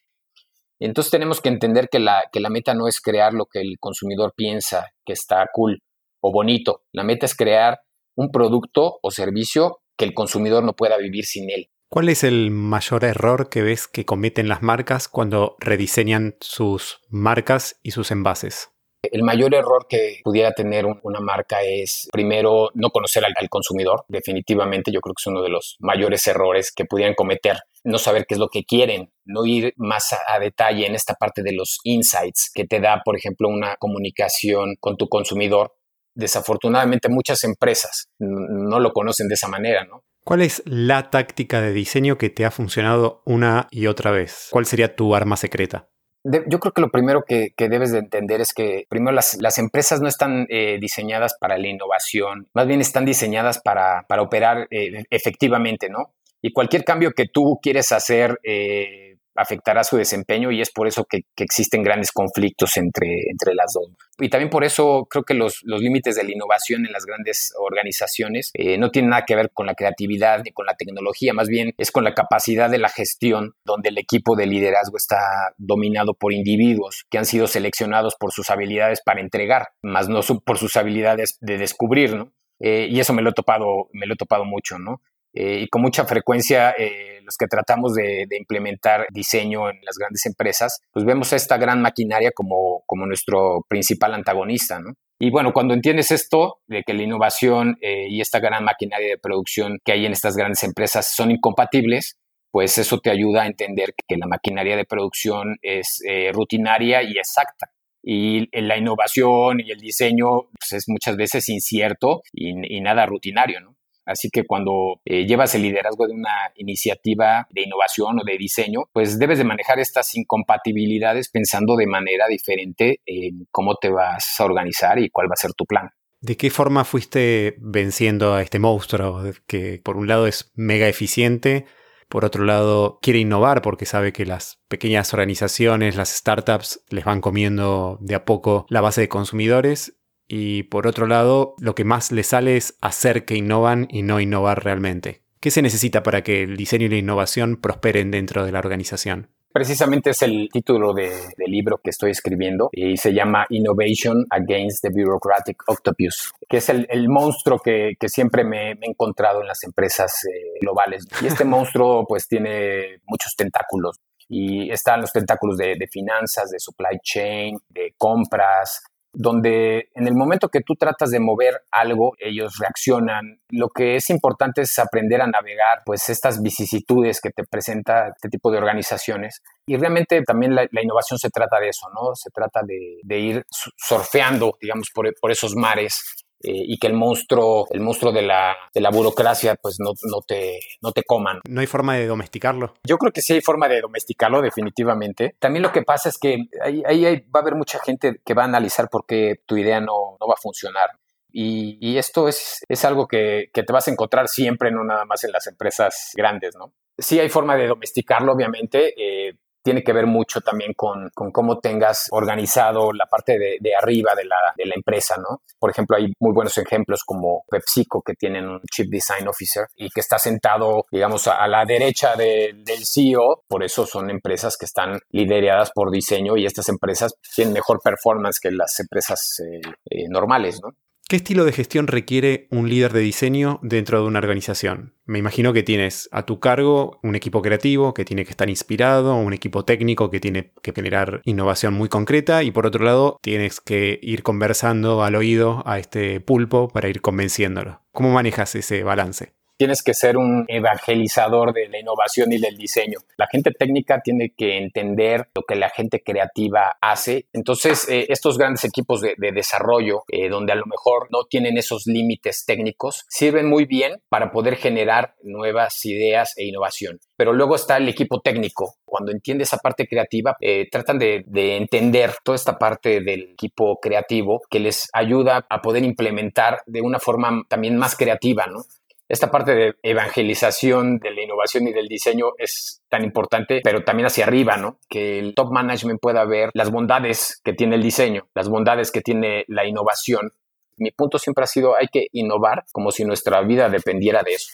Entonces 0.81 1.11
tenemos 1.11 1.41
que 1.41 1.49
entender 1.49 1.89
que 1.89 1.99
la, 1.99 2.25
que 2.33 2.41
la 2.41 2.51
meta 2.51 2.75
no 2.75 2.89
es 2.89 3.01
crear 3.01 3.33
lo 3.33 3.47
que 3.47 3.61
el 3.61 3.79
consumidor 3.79 4.35
piensa 4.37 4.91
que 5.05 5.13
está 5.13 5.47
cool 5.53 5.83
o 6.21 6.33
bonito. 6.33 6.83
La 6.93 7.05
meta 7.05 7.27
es 7.27 7.37
crear 7.37 7.81
un 8.17 8.31
producto 8.31 8.99
o 9.03 9.11
servicio 9.11 9.81
que 9.97 10.05
el 10.05 10.15
consumidor 10.15 10.65
no 10.65 10.75
pueda 10.75 10.97
vivir 10.97 11.25
sin 11.25 11.51
él. 11.51 11.69
¿Cuál 11.89 12.09
es 12.09 12.25
el 12.25 12.51
mayor 12.51 13.05
error 13.05 13.49
que 13.49 13.63
ves 13.63 13.87
que 13.87 14.05
cometen 14.05 14.49
las 14.49 14.63
marcas 14.63 15.07
cuando 15.07 15.57
rediseñan 15.61 16.35
sus 16.41 17.01
marcas 17.09 17.79
y 17.85 17.93
sus 17.93 18.11
envases? 18.11 18.74
El 19.13 19.23
mayor 19.23 19.55
error 19.55 19.87
que 19.89 20.21
pudiera 20.23 20.53
tener 20.53 20.87
una 20.87 21.21
marca 21.21 21.63
es, 21.63 22.09
primero, 22.13 22.71
no 22.75 22.91
conocer 22.91 23.25
al, 23.25 23.35
consumidor. 23.49 24.05
Definitivamente 24.09 24.91
yo 24.93 25.01
creo 25.01 25.15
que 25.15 25.21
es 25.23 25.27
uno 25.27 25.43
de 25.43 25.51
los 25.51 25.77
mayores 25.81 26.27
errores 26.27 26.73
que 26.75 26.85
pudieran 26.85 27.15
cometer. 27.15 27.59
No 27.85 27.99
saber 27.99 28.25
qué 28.27 28.35
es 28.35 28.41
lo 28.41 28.49
que 28.49 28.65
quieren, 28.65 29.13
no 29.25 29.45
ir 29.45 29.75
más 29.77 30.13
a, 30.13 30.39
detalle 30.39 30.87
en 30.87 30.95
esta 30.95 31.15
parte 31.15 31.43
de 31.43 31.53
los 31.53 31.79
insights 31.85 32.51
que 32.55 32.65
te 32.65 32.81
da, 32.81 33.03
por 33.05 33.17
ejemplo, 33.17 33.49
una 33.49 33.77
comunicación 33.77 34.77
con 34.81 34.97
tu 34.97 35.09
consumidor. 35.09 35.75
Desafortunadamente 36.15 37.09
muchas 37.09 37.45
empresas 37.45 38.09
no 38.19 38.79
lo 38.79 38.93
conocen 38.93 39.29
de 39.29 39.35
esa 39.35 39.49
manera, 39.49 39.85
¿no? 39.85 40.05
¿Cuál 40.25 40.41
es 40.41 40.63
la 40.65 41.11
táctica 41.11 41.61
de 41.61 41.73
diseño 41.73 42.17
que 42.17 42.31
te 42.31 42.47
ha 42.47 42.51
funcionado 42.51 43.23
una 43.27 43.69
y 43.71 43.89
otra 43.89 44.11
vez? 44.11 44.49
¿Cuál 44.51 44.65
sería 44.65 44.97
tu 44.97 45.15
arma 45.15 45.37
secreta? 45.37 45.91
Yo 46.25 46.59
creo 46.59 46.73
que 46.73 46.81
lo 46.81 46.91
primero 46.91 47.25
que, 47.27 47.53
debes 47.57 47.93
de 47.93 47.99
entender 47.99 48.41
es 48.41 48.55
que 48.55 48.87
primero 48.89 49.13
las, 49.15 49.59
empresas 49.59 50.01
no 50.01 50.09
están 50.09 50.47
eh, 50.49 50.79
diseñadas 50.81 51.37
para 51.39 51.59
la 51.59 51.69
innovación, 51.69 52.49
más 52.55 52.67
bien 52.67 52.81
están 52.81 53.05
diseñadas 53.05 53.61
para, 53.61 54.07
operar 54.19 54.67
eh, 54.71 55.05
efectivamente, 55.11 55.91
¿no? 55.91 56.15
Y 56.41 56.53
cualquier 56.53 56.85
cambio 56.85 57.13
que 57.13 57.27
tú 57.27 57.59
quieres 57.63 57.93
hacer 57.93 58.39
eh, 58.43 59.14
afectará 59.35 59.85
su 59.85 59.97
desempeño 59.97 60.51
y 60.51 60.61
es 60.61 60.71
por 60.71 60.87
eso 60.87 61.05
que, 61.05 61.23
existen 61.37 61.83
grandes 61.83 62.11
conflictos 62.13 62.77
entre, 62.77 63.09
entre 63.31 63.55
las 63.55 63.73
dos. 63.75 63.89
Y 64.19 64.29
también 64.29 64.51
por 64.51 64.65
eso 64.65 65.07
creo 65.11 65.25
que 65.25 65.35
los, 65.35 65.63
límites 65.65 66.17
de 66.17 66.25
la 66.25 66.33
innovación 66.33 66.87
en 66.87 66.93
las 66.93 67.05
grandes 67.05 67.53
organizaciones 67.59 68.51
eh, 68.55 68.79
no 68.79 68.91
tienen 68.91 69.11
nada 69.11 69.25
que 69.27 69.37
ver 69.37 69.51
con 69.53 69.67
la 69.67 69.75
creatividad 69.75 70.43
ni 70.45 70.53
con 70.53 70.67
la 70.67 70.75
tecnología, 70.75 71.35
más 71.35 71.49
bien 71.49 71.75
es 71.79 71.91
con 71.91 72.05
la 72.05 72.15
capacidad 72.15 72.71
de 72.71 72.79
la 72.79 72.89
gestión, 72.89 73.55
donde 73.65 73.91
el 73.91 73.99
equipo 73.99 74.37
de 74.37 74.47
liderazgo 74.47 74.97
está 74.97 75.19
dominado 75.59 76.15
por 76.15 76.33
individuos 76.33 77.05
que 77.11 77.19
han 77.19 77.27
sido 77.27 77.47
seleccionados 77.47 78.15
por 78.19 78.33
sus 78.33 78.51
habilidades 78.51 79.01
para 79.05 79.21
entregar, 79.21 79.69
más 79.83 80.09
no 80.09 80.21
por 80.45 80.59
sus 80.59 80.77
habilidades 80.77 81.39
de 81.41 81.59
descubrir, 81.59 82.15
¿no? 82.15 82.33
Eh, 82.61 82.87
y 82.89 83.01
eso 83.01 83.13
me 83.13 83.23
lo 83.23 83.31
he 83.31 83.35
topado, 83.35 83.89
me 83.93 84.07
lo 84.07 84.15
he 84.15 84.17
topado 84.17 84.45
mucho, 84.45 84.79
¿no? 84.79 85.03
Eh, 85.35 85.63
y 85.63 85.69
con 85.69 85.83
mucha 85.83 86.05
frecuencia 86.05 86.75
eh, 86.79 87.21
los 87.25 87.37
que 87.37 87.47
tratamos 87.47 87.95
de, 87.95 88.27
implementar 88.39 89.07
diseño 89.11 89.69
en 89.69 89.81
las 89.83 89.97
grandes 89.99 90.25
empresas, 90.27 90.81
pues 90.93 91.05
vemos 91.05 91.33
a 91.33 91.37
esta 91.37 91.57
gran 91.57 91.83
maquinaria 91.83 92.31
como, 92.33 92.83
como 92.87 93.07
nuestro 93.07 93.65
principal 93.69 94.15
antagonista, 94.15 94.79
¿no? 94.79 94.95
Y 95.19 95.31
bueno, 95.31 95.53
cuando 95.53 95.75
entiendes 95.75 96.11
esto, 96.11 96.59
de 96.67 96.83
que 96.83 96.93
la 96.93 97.03
innovación 97.03 97.77
eh, 97.81 98.09
y 98.11 98.21
esta 98.21 98.41
gran 98.41 98.65
maquinaria 98.65 99.09
de 99.09 99.19
producción 99.19 99.79
que 99.85 99.93
hay 99.93 100.07
en 100.07 100.13
estas 100.13 100.37
grandes 100.37 100.63
empresas 100.65 101.15
son 101.15 101.31
incompatibles, 101.31 102.17
pues 102.51 102.79
eso 102.79 102.99
te 102.99 103.11
ayuda 103.11 103.43
a 103.43 103.47
entender 103.47 103.95
que 104.07 104.17
la 104.17 104.27
maquinaria 104.27 104.77
de 104.77 104.85
producción 104.85 105.57
es 105.63 106.03
eh, 106.07 106.31
rutinaria 106.33 107.03
y 107.03 107.17
exacta. 107.17 107.71
Y 108.03 108.49
la 108.61 108.77
innovación 108.77 109.61
y 109.61 109.71
el 109.71 109.79
diseño 109.79 110.51
pues, 110.59 110.73
es 110.73 110.85
muchas 110.89 111.17
veces 111.17 111.49
incierto 111.49 112.23
y, 112.33 112.77
y 112.77 112.81
nada 112.81 113.07
rutinario, 113.07 113.61
¿no? 113.61 113.77
Así 114.07 114.29
que 114.31 114.45
cuando 114.45 115.01
eh, 115.05 115.27
llevas 115.27 115.55
el 115.55 115.63
liderazgo 115.63 116.07
de 116.07 116.15
una 116.15 116.53
iniciativa 116.57 117.47
de 117.51 117.63
innovación 117.63 118.19
o 118.21 118.25
de 118.25 118.37
diseño, 118.37 118.85
pues 118.93 119.19
debes 119.19 119.39
de 119.39 119.45
manejar 119.45 119.79
estas 119.79 120.15
incompatibilidades 120.15 121.31
pensando 121.31 121.77
de 121.77 121.87
manera 121.87 122.27
diferente 122.29 123.01
en 123.07 123.47
cómo 123.51 123.77
te 123.77 123.91
vas 123.91 124.39
a 124.39 124.45
organizar 124.45 124.99
y 124.99 125.11
cuál 125.11 125.29
va 125.29 125.35
a 125.35 125.41
ser 125.41 125.53
tu 125.55 125.65
plan. 125.65 125.91
¿De 126.21 126.37
qué 126.37 126.51
forma 126.51 126.85
fuiste 126.85 127.57
venciendo 127.59 128.35
a 128.35 128.43
este 128.43 128.59
monstruo 128.59 129.23
que 129.47 129.81
por 129.85 129.97
un 129.97 130.09
lado 130.09 130.27
es 130.27 130.53
mega 130.55 130.89
eficiente, 130.89 131.67
por 132.09 132.25
otro 132.25 132.45
lado 132.45 132.99
quiere 133.03 133.19
innovar 133.19 133.61
porque 133.61 133.87
sabe 133.87 134.13
que 134.13 134.25
las 134.25 134.59
pequeñas 134.69 135.13
organizaciones, 135.13 135.97
las 135.97 136.11
startups 136.11 136.85
les 136.89 137.05
van 137.05 137.21
comiendo 137.21 137.99
de 138.01 138.15
a 138.15 138.25
poco 138.25 138.67
la 138.69 138.81
base 138.81 139.03
de 139.03 139.09
consumidores 139.09 139.99
y 140.37 140.65
por 140.65 140.89
otro 140.89 141.07
lado, 141.07 141.55
lo 141.61 141.77
que 141.77 141.85
más 141.85 142.11
le 142.11 142.25
sale 142.25 142.57
es 142.57 142.77
hacer 142.81 143.25
que 143.25 143.37
innovan 143.37 143.87
y 143.89 144.03
no 144.03 144.19
innovar 144.19 144.65
realmente. 144.65 145.23
¿Qué 145.39 145.53
se 145.53 145.63
necesita 145.63 146.03
para 146.03 146.25
que 146.25 146.43
el 146.43 146.57
diseño 146.57 146.87
y 146.87 146.89
la 146.89 146.97
innovación 146.97 147.57
prosperen 147.57 148.11
dentro 148.11 148.45
de 148.45 148.51
la 148.51 148.59
organización? 148.59 149.29
Precisamente 149.53 150.11
es 150.11 150.23
el 150.23 150.49
título 150.53 150.93
del 150.93 151.13
libro 151.47 151.79
que 151.81 151.91
estoy 151.91 152.11
escribiendo 152.11 152.69
y 152.73 152.97
se 152.97 153.15
llama 153.15 153.47
Innovation 153.49 154.27
Against 154.29 154.83
the 154.83 154.89
Bureaucratic 154.91 155.63
Octopus, 155.69 156.33
que 156.49 156.57
es 156.57 156.69
el, 156.69 157.09
monstruo 157.09 157.61
que, 157.61 157.95
siempre 158.09 158.43
me, 158.43 158.73
he 158.73 158.77
encontrado 158.83 159.41
en 159.41 159.47
las 159.47 159.63
empresas 159.63 160.25
eh, 160.25 160.59
globales. 160.61 161.07
Y 161.23 161.27
este 161.29 161.45
monstruo 161.45 162.07
pues 162.09 162.27
tiene 162.27 162.99
muchos 163.07 163.37
tentáculos 163.37 164.01
y 164.29 164.69
están 164.73 165.01
los 165.01 165.13
tentáculos 165.13 165.57
de, 165.59 165.77
de 165.79 165.87
finanzas, 165.87 166.51
de 166.51 166.59
supply 166.59 166.99
chain, 167.05 167.57
de 167.69 167.95
compras, 167.97 168.83
donde 169.15 169.89
en 169.95 170.07
el 170.07 170.15
momento 170.15 170.49
que 170.49 170.61
tú 170.61 170.75
tratas 170.75 171.11
de 171.11 171.21
mover 171.21 171.63
algo, 171.71 172.15
ellos 172.19 172.55
reaccionan. 172.59 173.41
Lo 173.51 173.69
que 173.69 173.97
es 173.97 174.11
importante 174.11 174.63
es 174.63 174.79
aprender 174.79 175.23
a 175.23 175.27
navegar 175.27 175.83
pues 175.87 176.09
estas 176.09 176.43
vicisitudes 176.43 177.21
que 177.21 177.31
te 177.31 177.45
presenta 177.45 178.09
este 178.09 178.29
tipo 178.29 178.51
de 178.51 178.59
organizaciones. 178.59 179.41
Y 179.67 179.77
realmente 179.77 180.23
también 180.23 180.55
la, 180.55 180.69
innovación 180.83 181.19
se 181.19 181.31
trata 181.31 181.59
de 181.61 181.69
eso, 181.69 181.89
¿no? 181.95 182.15
Se 182.15 182.31
trata 182.31 182.61
de, 182.67 183.19
ir 183.19 183.45
surfeando, 183.51 184.57
digamos, 184.61 184.89
por 184.93 185.31
esos 185.31 185.55
mares 185.55 186.24
eh, 186.45 186.53
y 186.67 186.79
que 186.79 186.87
el 186.87 186.93
monstruo, 186.93 187.67
el 187.71 187.81
monstruo 187.81 188.13
de 188.13 188.23
la, 188.23 188.57
de 188.73 188.81
la 188.81 188.91
burocracia, 188.91 189.57
pues 189.57 189.77
no, 189.81 189.93
no, 190.03 190.21
te, 190.21 190.61
no 190.83 190.93
te 190.93 191.03
coman. 191.03 191.41
¿No 191.49 191.61
hay 191.61 191.67
forma 191.67 191.97
de 191.97 192.07
domesticarlo? 192.07 192.75
Yo 192.85 192.99
creo 192.99 193.13
que 193.13 193.23
sí 193.23 193.33
hay 193.33 193.41
forma 193.41 193.67
de 193.69 193.81
domesticarlo, 193.81 194.43
definitivamente. 194.43 195.37
También 195.39 195.63
lo 195.63 195.73
que 195.73 195.83
pasa 195.83 196.11
es 196.11 196.19
que 196.19 196.37
ahí, 196.63 196.83
ahí 196.87 197.03
va 197.35 197.41
a 197.41 197.43
haber 197.43 197.55
mucha 197.55 197.79
gente 197.79 198.21
que 198.25 198.35
va 198.35 198.43
a 198.43 198.47
analizar 198.47 198.89
por 198.91 199.07
qué 199.07 199.41
tu 199.47 199.57
idea 199.57 199.81
no, 199.81 200.17
no 200.21 200.27
va 200.27 200.35
a 200.35 200.41
funcionar. 200.41 200.91
Y, 201.33 201.79
y, 201.81 201.99
esto 201.99 202.29
es, 202.29 202.63
es 202.69 202.85
algo 202.85 203.09
que, 203.09 203.51
que, 203.53 203.65
te 203.65 203.73
vas 203.73 203.89
a 203.89 203.91
encontrar 203.91 204.29
siempre, 204.29 204.71
no 204.71 204.85
nada 204.85 205.05
más 205.05 205.25
en 205.25 205.33
las 205.33 205.49
empresas 205.49 206.13
grandes, 206.15 206.55
¿no? 206.55 206.73
Sí 206.97 207.19
hay 207.19 207.29
forma 207.29 207.57
de 207.57 207.67
domesticarlo, 207.67 208.33
obviamente. 208.33 208.95
Eh, 208.97 209.35
tiene 209.65 209.83
que 209.83 209.95
ver 209.95 210.07
mucho 210.07 210.43
también 210.43 210.75
con, 210.77 211.11
cómo 211.33 211.59
tengas 211.59 212.07
organizado 212.11 212.93
la 212.93 213.07
parte 213.07 213.39
de, 213.39 213.75
arriba 213.75 214.13
de 214.15 214.25
la, 214.25 214.75
empresa, 214.77 215.17
¿no? 215.17 215.41
Por 215.59 215.71
ejemplo, 215.71 215.97
hay 215.97 216.13
muy 216.21 216.33
buenos 216.35 216.59
ejemplos 216.59 217.03
como 217.05 217.45
PepsiCo, 217.49 218.03
que 218.03 218.15
tienen 218.15 218.47
un 218.47 218.61
Chief 218.71 218.89
Design 218.89 219.27
Officer 219.27 219.67
y 219.77 219.89
que 219.89 220.01
está 220.01 220.19
sentado, 220.19 220.85
digamos, 220.91 221.27
a, 221.29 221.47
la 221.49 221.65
derecha 221.65 222.15
del 222.17 222.85
CEO. 222.85 223.45
Por 223.49 223.65
eso 223.65 223.87
son 223.87 224.11
empresas 224.11 224.57
que 224.59 224.67
están 224.67 225.01
lideradas 225.11 225.71
por 225.73 225.91
diseño 225.91 226.37
y 226.37 226.45
estas 226.45 226.69
empresas 226.69 227.15
tienen 227.35 227.55
mejor 227.55 227.81
performance 227.83 228.41
que 228.41 228.51
las 228.51 228.79
empresas 228.81 229.41
eh, 229.41 229.61
eh, 229.91 230.09
normales, 230.09 230.61
¿no? 230.63 230.71
¿Qué 231.07 231.17
estilo 231.17 231.45
de 231.45 231.53
gestión 231.53 231.87
requiere 231.87 232.49
un 232.51 232.71
líder 232.71 232.95
de 232.95 233.01
diseño 233.01 233.61
dentro 233.63 234.01
de 234.01 234.07
una 234.07 234.21
organización? 234.21 234.95
Me 235.05 235.19
imagino 235.19 235.53
que 235.53 235.63
tienes 235.63 236.09
a 236.13 236.25
tu 236.25 236.41
cargo 236.41 236.99
un 237.03 237.15
equipo 237.15 237.43
creativo 237.43 237.93
que 237.93 238.07
tiene 238.07 238.25
que 238.25 238.31
estar 238.31 238.49
inspirado, 238.49 239.15
un 239.15 239.35
equipo 239.35 239.67
técnico 239.67 240.09
que 240.09 240.19
tiene 240.19 240.53
que 240.63 240.73
generar 240.73 241.21
innovación 241.25 241.75
muy 241.75 241.91
concreta 241.91 242.43
y 242.43 242.51
por 242.53 242.67
otro 242.67 242.87
lado 242.87 243.19
tienes 243.21 243.61
que 243.61 244.01
ir 244.01 244.23
conversando 244.23 245.05
al 245.05 245.15
oído 245.15 245.63
a 245.67 245.79
este 245.79 246.21
pulpo 246.21 246.69
para 246.69 246.89
ir 246.89 247.03
convenciéndolo. 247.03 247.83
¿Cómo 247.93 248.11
manejas 248.11 248.55
ese 248.55 248.83
balance? 248.83 249.35
Tienes 249.57 249.83
que 249.83 249.95
ser 249.95 250.17
un 250.17 250.45
evangelizador 250.49 251.53
de 251.53 251.69
la 251.69 251.79
innovación 251.79 252.33
y 252.33 252.39
del 252.39 252.57
diseño. 252.57 252.99
La 253.17 253.27
gente 253.31 253.51
técnica 253.53 254.01
tiene 254.03 254.33
que 254.37 254.59
entender 254.59 255.29
lo 255.35 255.43
que 255.43 255.55
la 255.55 255.71
gente 255.71 256.03
creativa 256.03 256.77
hace. 256.81 257.27
Entonces, 257.33 257.89
eh, 257.89 258.07
estos 258.09 258.39
grandes 258.39 258.65
equipos 258.65 259.01
de, 259.01 259.15
desarrollo, 259.35 260.03
eh, 260.09 260.29
donde 260.29 260.53
a 260.53 260.57
lo 260.57 260.67
mejor 260.67 261.09
no 261.11 261.25
tienen 261.25 261.57
esos 261.59 261.87
límites 261.87 262.45
técnicos, 262.47 263.05
sirven 263.09 263.49
muy 263.49 263.65
bien 263.65 264.01
para 264.09 264.31
poder 264.31 264.57
generar 264.57 265.15
nuevas 265.23 265.85
ideas 265.85 266.35
e 266.37 266.45
innovación. 266.45 267.01
Pero 267.17 267.33
luego 267.33 267.55
está 267.55 267.77
el 267.77 267.89
equipo 267.89 268.21
técnico. 268.21 268.75
Cuando 268.85 269.13
entiende 269.13 269.45
esa 269.45 269.59
parte 269.59 269.87
creativa, 269.87 270.37
eh, 270.41 270.69
tratan 270.71 270.99
de, 270.99 271.25
de 271.27 271.57
entender 271.57 272.15
toda 272.23 272.37
esta 272.37 272.59
parte 272.59 273.01
del 273.01 273.31
equipo 273.33 273.79
creativo 273.81 274.43
que 274.51 274.61
les 274.61 274.89
ayuda 274.93 275.47
a 275.49 275.63
poder 275.63 275.85
implementar 275.85 276.63
de 276.67 276.81
una 276.81 276.99
forma 276.99 277.43
también 277.49 277.77
más 277.77 277.97
creativa, 277.97 278.47
¿no? 278.47 278.63
Esta 279.09 279.31
parte 279.31 279.55
de 279.55 279.75
evangelización 279.83 280.99
de 280.99 281.11
la 281.11 281.23
innovación 281.23 281.69
y 281.69 281.73
del 281.73 281.89
diseño 281.89 282.33
es 282.39 282.83
tan 282.89 283.05
importante, 283.05 283.61
pero 283.63 283.85
también 283.85 284.07
hacia 284.07 284.25
arriba, 284.25 284.57
¿no? 284.57 284.79
Que 284.89 285.19
el 285.19 285.35
top 285.35 285.53
management 285.53 286.01
pueda 286.01 286.25
ver 286.25 286.51
las 286.55 286.71
bondades 286.71 287.41
que 287.45 287.53
tiene 287.53 287.77
el 287.77 287.83
diseño, 287.83 288.29
las 288.35 288.49
bondades 288.49 288.91
que 288.91 289.03
tiene 289.03 289.45
la 289.49 289.67
innovación. 289.67 290.33
Mi 290.77 290.91
punto 290.91 291.19
siempre 291.19 291.45
ha 291.45 291.47
sido 291.47 291.77
hay 291.77 291.89
que 291.89 292.07
innovar 292.13 292.65
como 292.73 292.91
si 292.91 293.05
nuestra 293.05 293.43
vida 293.43 293.69
dependiera 293.69 294.23
de 294.23 294.33
eso. 294.33 294.51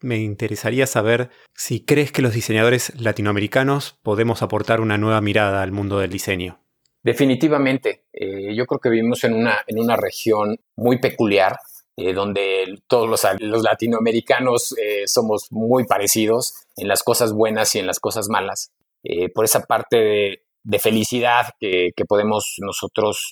Me 0.00 0.18
interesaría 0.18 0.86
saber 0.86 1.30
si 1.54 1.84
crees 1.84 2.12
que 2.12 2.22
los 2.22 2.34
diseñadores 2.34 3.00
latinoamericanos 3.00 3.98
podemos 4.02 4.42
aportar 4.42 4.80
una 4.80 4.98
nueva 4.98 5.20
mirada 5.20 5.62
al 5.62 5.72
mundo 5.72 5.98
del 5.98 6.10
diseño. 6.10 6.60
Definitivamente. 7.02 8.04
Eh, 8.12 8.54
yo 8.54 8.66
creo 8.66 8.80
que 8.80 8.90
vivimos 8.90 9.24
en 9.24 9.34
una, 9.34 9.64
en 9.66 9.78
una 9.78 9.96
región 9.96 10.58
muy 10.76 10.98
peculiar 10.98 11.56
eh, 12.00 12.12
donde 12.12 12.80
todos 12.86 13.08
los, 13.08 13.64
latinoamericanos 13.64 14.72
eh, 14.78 15.02
somos 15.08 15.48
muy 15.50 15.84
parecidos 15.84 16.54
en 16.76 16.86
las 16.86 17.02
cosas 17.02 17.32
buenas 17.32 17.74
y 17.74 17.80
en 17.80 17.88
las 17.88 17.98
cosas 17.98 18.28
malas. 18.28 18.70
Eh, 19.02 19.28
por 19.30 19.44
esa 19.44 19.64
parte 19.64 19.96
de, 20.62 20.78
felicidad 20.78 21.46
que, 21.58 21.90
podemos 22.06 22.54
nosotros 22.58 23.30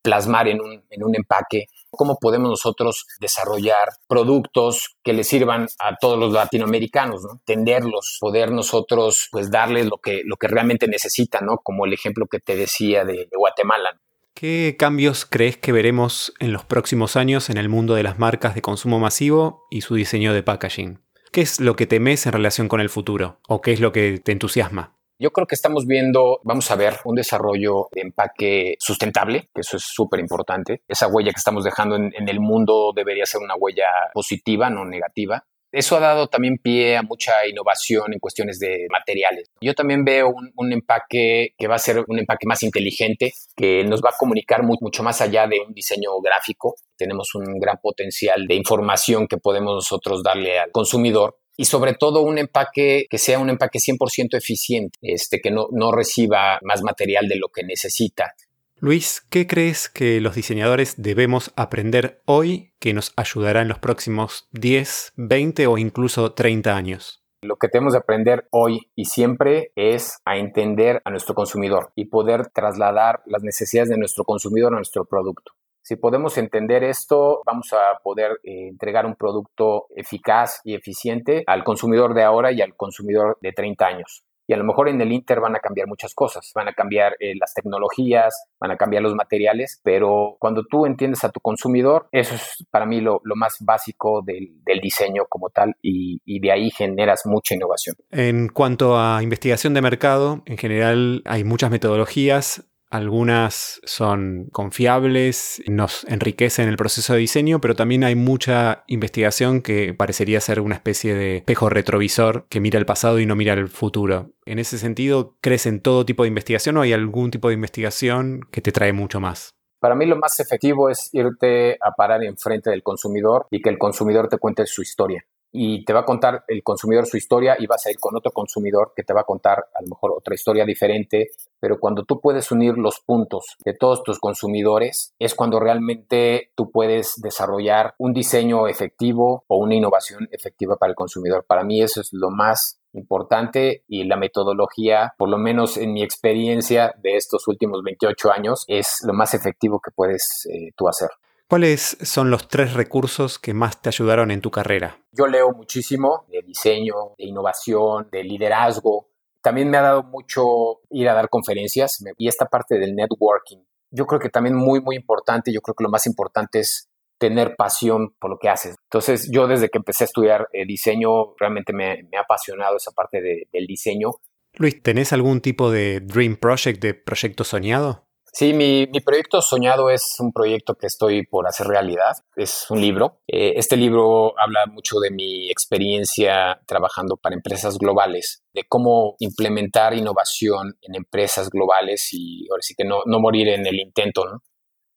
plasmar 0.00 0.48
en 0.48 0.62
un, 0.62 0.82
en 0.88 1.04
un, 1.04 1.14
empaque, 1.14 1.66
cómo 1.90 2.16
podemos 2.18 2.48
nosotros 2.48 3.04
desarrollar 3.20 3.90
productos 4.08 4.96
que 5.02 5.12
le 5.12 5.22
sirvan 5.22 5.66
a 5.78 5.96
todos 6.00 6.18
los 6.18 6.32
latinoamericanos, 6.32 7.22
¿no? 7.24 7.42
tenderlos, 7.44 8.16
poder 8.18 8.50
nosotros 8.50 9.28
pues 9.30 9.50
darles 9.50 9.86
lo 9.86 9.98
que, 9.98 10.22
lo 10.24 10.36
que 10.36 10.48
realmente 10.48 10.86
necesitan, 10.88 11.44
¿no? 11.44 11.58
como 11.58 11.84
el 11.84 11.92
ejemplo 11.92 12.26
que 12.30 12.38
te 12.38 12.56
decía 12.56 13.04
de, 13.04 13.26
de 13.30 13.36
Guatemala. 13.36 14.00
¿Qué 14.40 14.74
cambios 14.78 15.26
crees 15.26 15.58
que 15.58 15.70
veremos 15.70 16.32
en 16.40 16.54
los 16.54 16.64
próximos 16.64 17.14
años 17.16 17.50
en 17.50 17.58
el 17.58 17.68
mundo 17.68 17.94
de 17.94 18.02
las 18.02 18.18
marcas 18.18 18.54
de 18.54 18.62
consumo 18.62 18.98
masivo 18.98 19.66
y 19.70 19.82
su 19.82 19.96
diseño 19.96 20.32
de 20.32 20.42
packaging? 20.42 20.98
¿Qué 21.30 21.42
es 21.42 21.60
lo 21.60 21.76
que 21.76 21.86
temes 21.86 22.24
en 22.24 22.32
relación 22.32 22.66
con 22.66 22.80
el 22.80 22.88
futuro? 22.88 23.38
¿O 23.48 23.60
qué 23.60 23.72
es 23.72 23.80
lo 23.80 23.92
que 23.92 24.18
te 24.18 24.32
entusiasma? 24.32 24.96
Yo 25.18 25.30
creo 25.30 25.46
que 25.46 25.54
estamos 25.54 25.86
viendo, 25.86 26.40
vamos 26.42 26.70
a 26.70 26.76
ver, 26.76 26.94
un 27.04 27.16
desarrollo 27.16 27.88
de 27.92 28.00
empaque 28.00 28.76
sustentable, 28.78 29.50
que 29.54 29.60
eso 29.60 29.76
es 29.76 29.82
súper 29.82 30.20
importante. 30.20 30.80
Esa 30.88 31.08
huella 31.08 31.32
que 31.32 31.38
estamos 31.38 31.62
dejando 31.62 31.96
en, 31.96 32.10
en, 32.16 32.30
el 32.30 32.40
mundo 32.40 32.94
debería 32.96 33.26
ser 33.26 33.42
una 33.42 33.56
huella 33.56 33.90
positiva, 34.14 34.70
no 34.70 34.86
negativa. 34.86 35.44
Eso 35.72 35.96
ha 35.96 36.00
dado 36.00 36.26
también 36.26 36.58
pie 36.58 36.96
a 36.96 37.02
mucha 37.02 37.46
innovación 37.46 38.12
en 38.12 38.18
cuestiones 38.18 38.58
de 38.58 38.86
materiales. 38.90 39.48
Yo 39.60 39.74
también 39.74 40.04
veo 40.04 40.32
un, 40.56 40.72
empaque 40.72 41.54
que 41.56 41.68
va 41.68 41.76
a 41.76 41.78
ser 41.78 42.04
un 42.06 42.18
empaque 42.18 42.46
más 42.46 42.62
inteligente, 42.62 43.32
que 43.56 43.84
nos 43.84 44.00
va 44.00 44.10
a 44.10 44.18
comunicar 44.18 44.62
mucho 44.62 45.02
más 45.02 45.20
allá 45.20 45.46
de 45.46 45.60
un 45.60 45.72
diseño 45.72 46.20
gráfico. 46.20 46.74
Tenemos 46.96 47.34
un 47.34 47.58
gran 47.58 47.78
potencial 47.82 48.46
de 48.46 48.54
información 48.54 49.26
que 49.26 49.36
podemos 49.36 49.74
nosotros 49.74 50.22
darle 50.22 50.58
al 50.58 50.70
consumidor 50.70 51.38
y 51.56 51.66
sobre 51.66 51.94
todo 51.94 52.22
un 52.22 52.38
empaque 52.38 53.06
que 53.08 53.18
sea 53.18 53.38
un 53.38 53.50
empaque 53.50 53.78
100% 53.78 54.36
eficiente, 54.36 54.98
este, 55.02 55.40
que 55.40 55.50
no, 55.50 55.68
no 55.72 55.92
reciba 55.92 56.58
más 56.62 56.82
material 56.82 57.28
de 57.28 57.36
lo 57.36 57.48
que 57.48 57.62
necesita. 57.62 58.34
Luis, 58.82 59.20
¿qué 59.28 59.46
crees 59.46 59.90
que 59.90 60.22
los 60.22 60.34
diseñadores 60.34 61.02
debemos 61.02 61.52
aprender 61.54 62.22
hoy 62.24 62.72
que 62.78 62.94
nos 62.94 63.12
ayudará 63.14 63.60
en 63.60 63.68
los 63.68 63.78
próximos 63.78 64.48
10, 64.52 65.12
20 65.16 65.66
o 65.66 65.76
incluso 65.76 66.32
30 66.32 66.74
años? 66.74 67.22
Lo 67.42 67.56
que 67.56 67.68
tenemos 67.68 67.92
que 67.92 67.98
aprender 67.98 68.48
hoy 68.50 68.90
y 68.94 69.04
siempre 69.04 69.72
es 69.76 70.16
a 70.24 70.38
entender 70.38 71.02
a 71.04 71.10
nuestro 71.10 71.34
consumidor 71.34 71.92
y 71.94 72.06
poder 72.06 72.48
trasladar 72.54 73.20
las 73.26 73.42
necesidades 73.42 73.90
de 73.90 73.98
nuestro 73.98 74.24
consumidor 74.24 74.72
a 74.72 74.76
nuestro 74.76 75.04
producto. 75.04 75.52
Si 75.82 75.96
podemos 75.96 76.38
entender 76.38 76.82
esto, 76.82 77.42
vamos 77.44 77.74
a 77.74 77.98
poder 78.02 78.40
eh, 78.44 78.68
entregar 78.68 79.04
un 79.04 79.14
producto 79.14 79.88
eficaz 79.94 80.62
y 80.64 80.74
eficiente 80.74 81.44
al 81.46 81.64
consumidor 81.64 82.14
de 82.14 82.22
ahora 82.22 82.50
y 82.50 82.62
al 82.62 82.74
consumidor 82.76 83.36
de 83.42 83.52
30 83.52 83.86
años. 83.86 84.24
Y 84.50 84.52
a 84.52 84.56
lo 84.56 84.64
mejor 84.64 84.88
en 84.88 85.00
el 85.00 85.12
Inter 85.12 85.38
van 85.38 85.54
a 85.54 85.60
cambiar 85.60 85.86
muchas 85.86 86.12
cosas, 86.12 86.50
van 86.56 86.66
a 86.66 86.72
cambiar 86.72 87.12
eh, 87.20 87.34
las 87.38 87.54
tecnologías, 87.54 88.34
van 88.58 88.72
a 88.72 88.76
cambiar 88.76 89.00
los 89.00 89.14
materiales, 89.14 89.80
pero 89.84 90.38
cuando 90.40 90.64
tú 90.68 90.86
entiendes 90.86 91.22
a 91.22 91.30
tu 91.30 91.38
consumidor, 91.38 92.08
eso 92.10 92.34
es 92.34 92.66
para 92.68 92.84
mí 92.84 93.00
lo, 93.00 93.20
más 93.36 93.58
básico 93.60 94.22
del, 94.26 94.60
diseño 94.82 95.26
como 95.28 95.50
tal 95.50 95.76
y, 95.80 96.20
y 96.24 96.40
de 96.40 96.50
ahí 96.50 96.70
generas 96.72 97.22
mucha 97.26 97.54
innovación. 97.54 97.94
En 98.10 98.48
cuanto 98.48 98.98
a 98.98 99.22
investigación 99.22 99.72
de 99.72 99.82
mercado, 99.82 100.42
en 100.46 100.58
general 100.58 101.22
hay 101.26 101.44
muchas 101.44 101.70
metodologías 101.70 102.69
algunas 102.90 103.80
son 103.84 104.48
confiables, 104.52 105.62
nos 105.68 106.04
enriquecen 106.04 106.68
el 106.68 106.76
proceso 106.76 107.12
de 107.12 107.20
diseño, 107.20 107.60
pero 107.60 107.76
también 107.76 108.02
hay 108.02 108.16
mucha 108.16 108.82
investigación 108.88 109.62
que 109.62 109.94
parecería 109.94 110.40
ser 110.40 110.60
una 110.60 110.74
especie 110.74 111.14
de 111.14 111.36
espejo 111.38 111.68
retrovisor 111.68 112.46
que 112.48 112.60
mira 112.60 112.78
el 112.78 112.86
pasado 112.86 113.20
y 113.20 113.26
no 113.26 113.36
mira 113.36 113.54
el 113.54 113.68
futuro. 113.68 114.32
En 114.44 114.58
ese 114.58 114.76
sentido, 114.76 115.36
¿crees 115.40 115.66
en 115.66 115.80
todo 115.80 116.04
tipo 116.04 116.24
de 116.24 116.28
investigación 116.28 116.76
o 116.76 116.82
hay 116.82 116.92
algún 116.92 117.30
tipo 117.30 117.48
de 117.48 117.54
investigación 117.54 118.40
que 118.50 118.60
te 118.60 118.72
trae 118.72 118.92
mucho 118.92 119.20
más? 119.20 119.54
Para 119.78 119.94
mí 119.94 120.04
lo 120.04 120.16
más 120.16 120.40
efectivo 120.40 120.90
es 120.90 121.08
irte 121.12 121.78
a 121.80 121.92
parar 121.92 122.22
enfrente 122.24 122.70
del 122.70 122.82
consumidor 122.82 123.46
y 123.50 123.62
que 123.62 123.70
el 123.70 123.78
consumidor 123.78 124.28
te 124.28 124.36
cuente 124.36 124.66
su 124.66 124.82
historia 124.82 125.24
y 125.52 125.84
te 125.84 125.92
va 125.92 126.00
a 126.00 126.04
contar 126.04 126.44
el 126.48 126.62
consumidor 126.62 127.06
su 127.06 127.16
historia 127.16 127.56
y 127.58 127.66
vas 127.66 127.86
a 127.86 127.90
ir 127.90 127.98
con 127.98 128.16
otro 128.16 128.30
consumidor 128.32 128.92
que 128.94 129.02
te 129.02 129.12
va 129.12 129.22
a 129.22 129.24
contar 129.24 129.66
a 129.74 129.82
lo 129.82 129.88
mejor 129.88 130.12
otra 130.16 130.34
historia 130.34 130.64
diferente, 130.64 131.30
pero 131.58 131.78
cuando 131.78 132.04
tú 132.04 132.20
puedes 132.20 132.50
unir 132.52 132.78
los 132.78 133.00
puntos 133.00 133.56
de 133.64 133.74
todos 133.74 134.02
tus 134.02 134.18
consumidores 134.18 135.14
es 135.18 135.34
cuando 135.34 135.58
realmente 135.58 136.50
tú 136.54 136.70
puedes 136.70 137.20
desarrollar 137.20 137.94
un 137.98 138.12
diseño 138.12 138.68
efectivo 138.68 139.44
o 139.48 139.56
una 139.56 139.74
innovación 139.74 140.28
efectiva 140.30 140.76
para 140.76 140.90
el 140.90 140.96
consumidor. 140.96 141.44
Para 141.46 141.64
mí 141.64 141.82
eso 141.82 142.00
es 142.00 142.10
lo 142.12 142.30
más 142.30 142.80
importante 142.92 143.84
y 143.88 144.04
la 144.04 144.16
metodología, 144.16 145.14
por 145.16 145.28
lo 145.28 145.38
menos 145.38 145.76
en 145.76 145.92
mi 145.92 146.02
experiencia 146.02 146.94
de 147.02 147.16
estos 147.16 147.46
últimos 147.48 147.82
28 147.82 148.32
años, 148.32 148.64
es 148.68 148.98
lo 149.04 149.12
más 149.12 149.34
efectivo 149.34 149.80
que 149.80 149.90
puedes 149.90 150.48
eh, 150.52 150.72
tú 150.76 150.88
hacer. 150.88 151.10
¿Cuáles 151.50 151.98
son 152.02 152.30
los 152.30 152.46
tres 152.46 152.74
recursos 152.74 153.40
que 153.40 153.54
más 153.54 153.82
te 153.82 153.88
ayudaron 153.88 154.30
en 154.30 154.40
tu 154.40 154.52
carrera? 154.52 155.00
Yo 155.10 155.26
leo 155.26 155.50
muchísimo 155.50 156.24
de 156.28 156.42
diseño, 156.42 156.94
de 157.18 157.24
innovación, 157.26 158.08
de 158.12 158.22
liderazgo. 158.22 159.08
También 159.42 159.68
me 159.68 159.76
ha 159.76 159.82
dado 159.82 160.04
mucho 160.04 160.42
ir 160.90 161.08
a 161.08 161.14
dar 161.14 161.28
conferencias 161.28 162.04
y 162.16 162.28
esta 162.28 162.46
parte 162.46 162.78
del 162.78 162.94
networking. 162.94 163.64
Yo 163.90 164.06
creo 164.06 164.20
que 164.20 164.28
también 164.28 164.54
muy, 164.54 164.80
muy 164.80 164.94
importante, 164.94 165.52
yo 165.52 165.60
creo 165.60 165.74
que 165.74 165.82
lo 165.82 165.90
más 165.90 166.06
importante 166.06 166.60
es 166.60 166.88
tener 167.18 167.56
pasión 167.56 168.14
por 168.20 168.30
lo 168.30 168.38
que 168.38 168.48
haces. 168.48 168.76
Entonces, 168.84 169.28
yo 169.32 169.48
desde 169.48 169.70
que 169.70 169.78
empecé 169.78 170.04
a 170.04 170.06
estudiar 170.06 170.46
eh, 170.52 170.64
diseño, 170.64 171.34
realmente 171.36 171.72
me, 171.72 172.08
ha 172.16 172.20
apasionado 172.20 172.76
esa 172.76 172.92
parte 172.92 173.20
del 173.20 173.66
diseño. 173.66 174.10
Luis, 174.52 174.80
¿tenés 174.84 175.12
algún 175.12 175.40
tipo 175.40 175.72
de 175.72 175.98
dream 175.98 176.36
project, 176.36 176.80
de 176.80 176.94
proyecto 176.94 177.42
soñado? 177.42 178.06
Sí, 178.32 178.52
mi, 178.52 178.86
proyecto 179.00 179.42
soñado 179.42 179.90
es 179.90 180.16
un 180.20 180.32
proyecto 180.32 180.76
que 180.76 180.86
estoy 180.86 181.26
por 181.26 181.48
hacer 181.48 181.66
realidad. 181.66 182.16
Es 182.36 182.66
un 182.70 182.80
libro. 182.80 183.20
Eh, 183.26 183.54
este 183.56 183.76
libro 183.76 184.38
habla 184.38 184.66
mucho 184.66 185.00
de 185.00 185.10
mi 185.10 185.50
experiencia 185.50 186.60
trabajando 186.66 187.16
para 187.16 187.34
empresas 187.34 187.76
globales, 187.76 188.44
de 188.52 188.64
cómo 188.68 189.16
implementar 189.18 189.94
innovación 189.94 190.76
en 190.82 190.94
empresas 190.94 191.50
globales 191.50 192.08
y 192.12 192.46
ahora 192.50 192.62
sí 192.62 192.74
que 192.76 192.84
no, 192.84 193.00
no 193.04 193.18
morir 193.18 193.48
en 193.48 193.66
el 193.66 193.80
intento. 193.80 194.24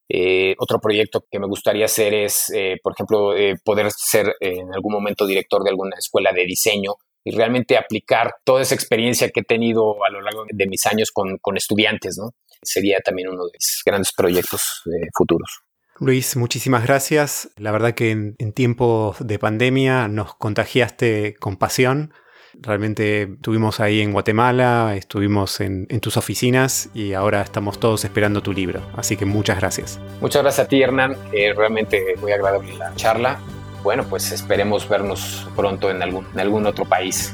Eh, 0.08 0.54
otro 0.58 0.78
proyecto 0.80 1.24
que 1.28 1.40
me 1.40 1.48
gustaría 1.48 1.86
hacer 1.86 2.14
es, 2.14 2.50
eh, 2.54 2.76
por 2.82 2.92
ejemplo, 2.92 3.32
poder 3.64 3.90
ser 3.90 4.36
en 4.40 4.72
algún 4.72 4.92
momento 4.92 5.26
director 5.26 5.64
de 5.64 5.70
alguna 5.70 5.96
escuela 5.98 6.32
de 6.32 6.44
diseño 6.44 6.96
y 7.24 7.30
realmente 7.30 7.76
aplicar 7.76 8.34
toda 8.44 8.60
esa 8.60 8.74
experiencia 8.74 9.30
que 9.30 9.40
he 9.40 9.44
tenido 9.44 10.04
a 10.04 10.10
lo 10.10 10.20
largo 10.20 10.44
de 10.48 10.66
mis 10.66 10.84
años 10.86 11.10
con, 11.10 11.38
con 11.38 11.56
estudiantes, 11.56 12.18
¿no? 12.18 12.32
Sería 12.64 13.00
también 13.00 13.28
uno 13.28 13.46
de 13.46 13.52
mis 13.52 13.82
grandes 13.84 14.12
proyectos 14.12 14.82
eh, 14.86 15.08
futuros. 15.16 15.64
Luis, 16.00 16.36
muchísimas 16.36 16.84
gracias. 16.84 17.50
La 17.56 17.70
verdad 17.70 17.94
que 17.94 18.10
en, 18.10 18.52
tiempos 18.52 19.16
de 19.20 19.38
pandemia 19.38 20.08
nos 20.08 20.34
contagiaste 20.34 21.36
con 21.38 21.56
pasión. 21.56 22.12
Realmente 22.54 23.22
estuvimos 23.22 23.80
ahí 23.80 24.00
en 24.00 24.12
Guatemala, 24.12 24.94
estuvimos 24.96 25.60
en, 25.60 25.86
tus 26.00 26.16
oficinas 26.16 26.88
y 26.94 27.12
ahora 27.12 27.42
estamos 27.42 27.78
todos 27.78 28.04
esperando 28.04 28.42
tu 28.42 28.52
libro. 28.52 28.82
Así 28.96 29.16
que 29.16 29.24
muchas 29.24 29.58
gracias. 29.58 30.00
Muchas 30.20 30.42
gracias 30.42 30.66
a 30.66 30.68
ti, 30.68 30.82
Hernán. 30.82 31.16
Eh, 31.32 31.52
realmente 31.56 32.16
muy 32.20 32.32
agradable 32.32 32.76
la 32.76 32.94
charla. 32.96 33.40
Bueno, 33.84 34.04
pues 34.08 34.32
esperemos 34.32 34.88
vernos 34.88 35.46
pronto 35.54 35.90
en 35.90 36.02
algún, 36.02 36.26
en 36.32 36.40
algún 36.40 36.66
otro 36.66 36.84
país. 36.84 37.32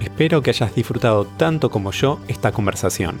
Espero 0.00 0.40
que 0.40 0.50
hayas 0.50 0.74
disfrutado 0.74 1.26
tanto 1.26 1.70
como 1.70 1.92
yo 1.92 2.20
esta 2.28 2.52
conversación 2.52 3.20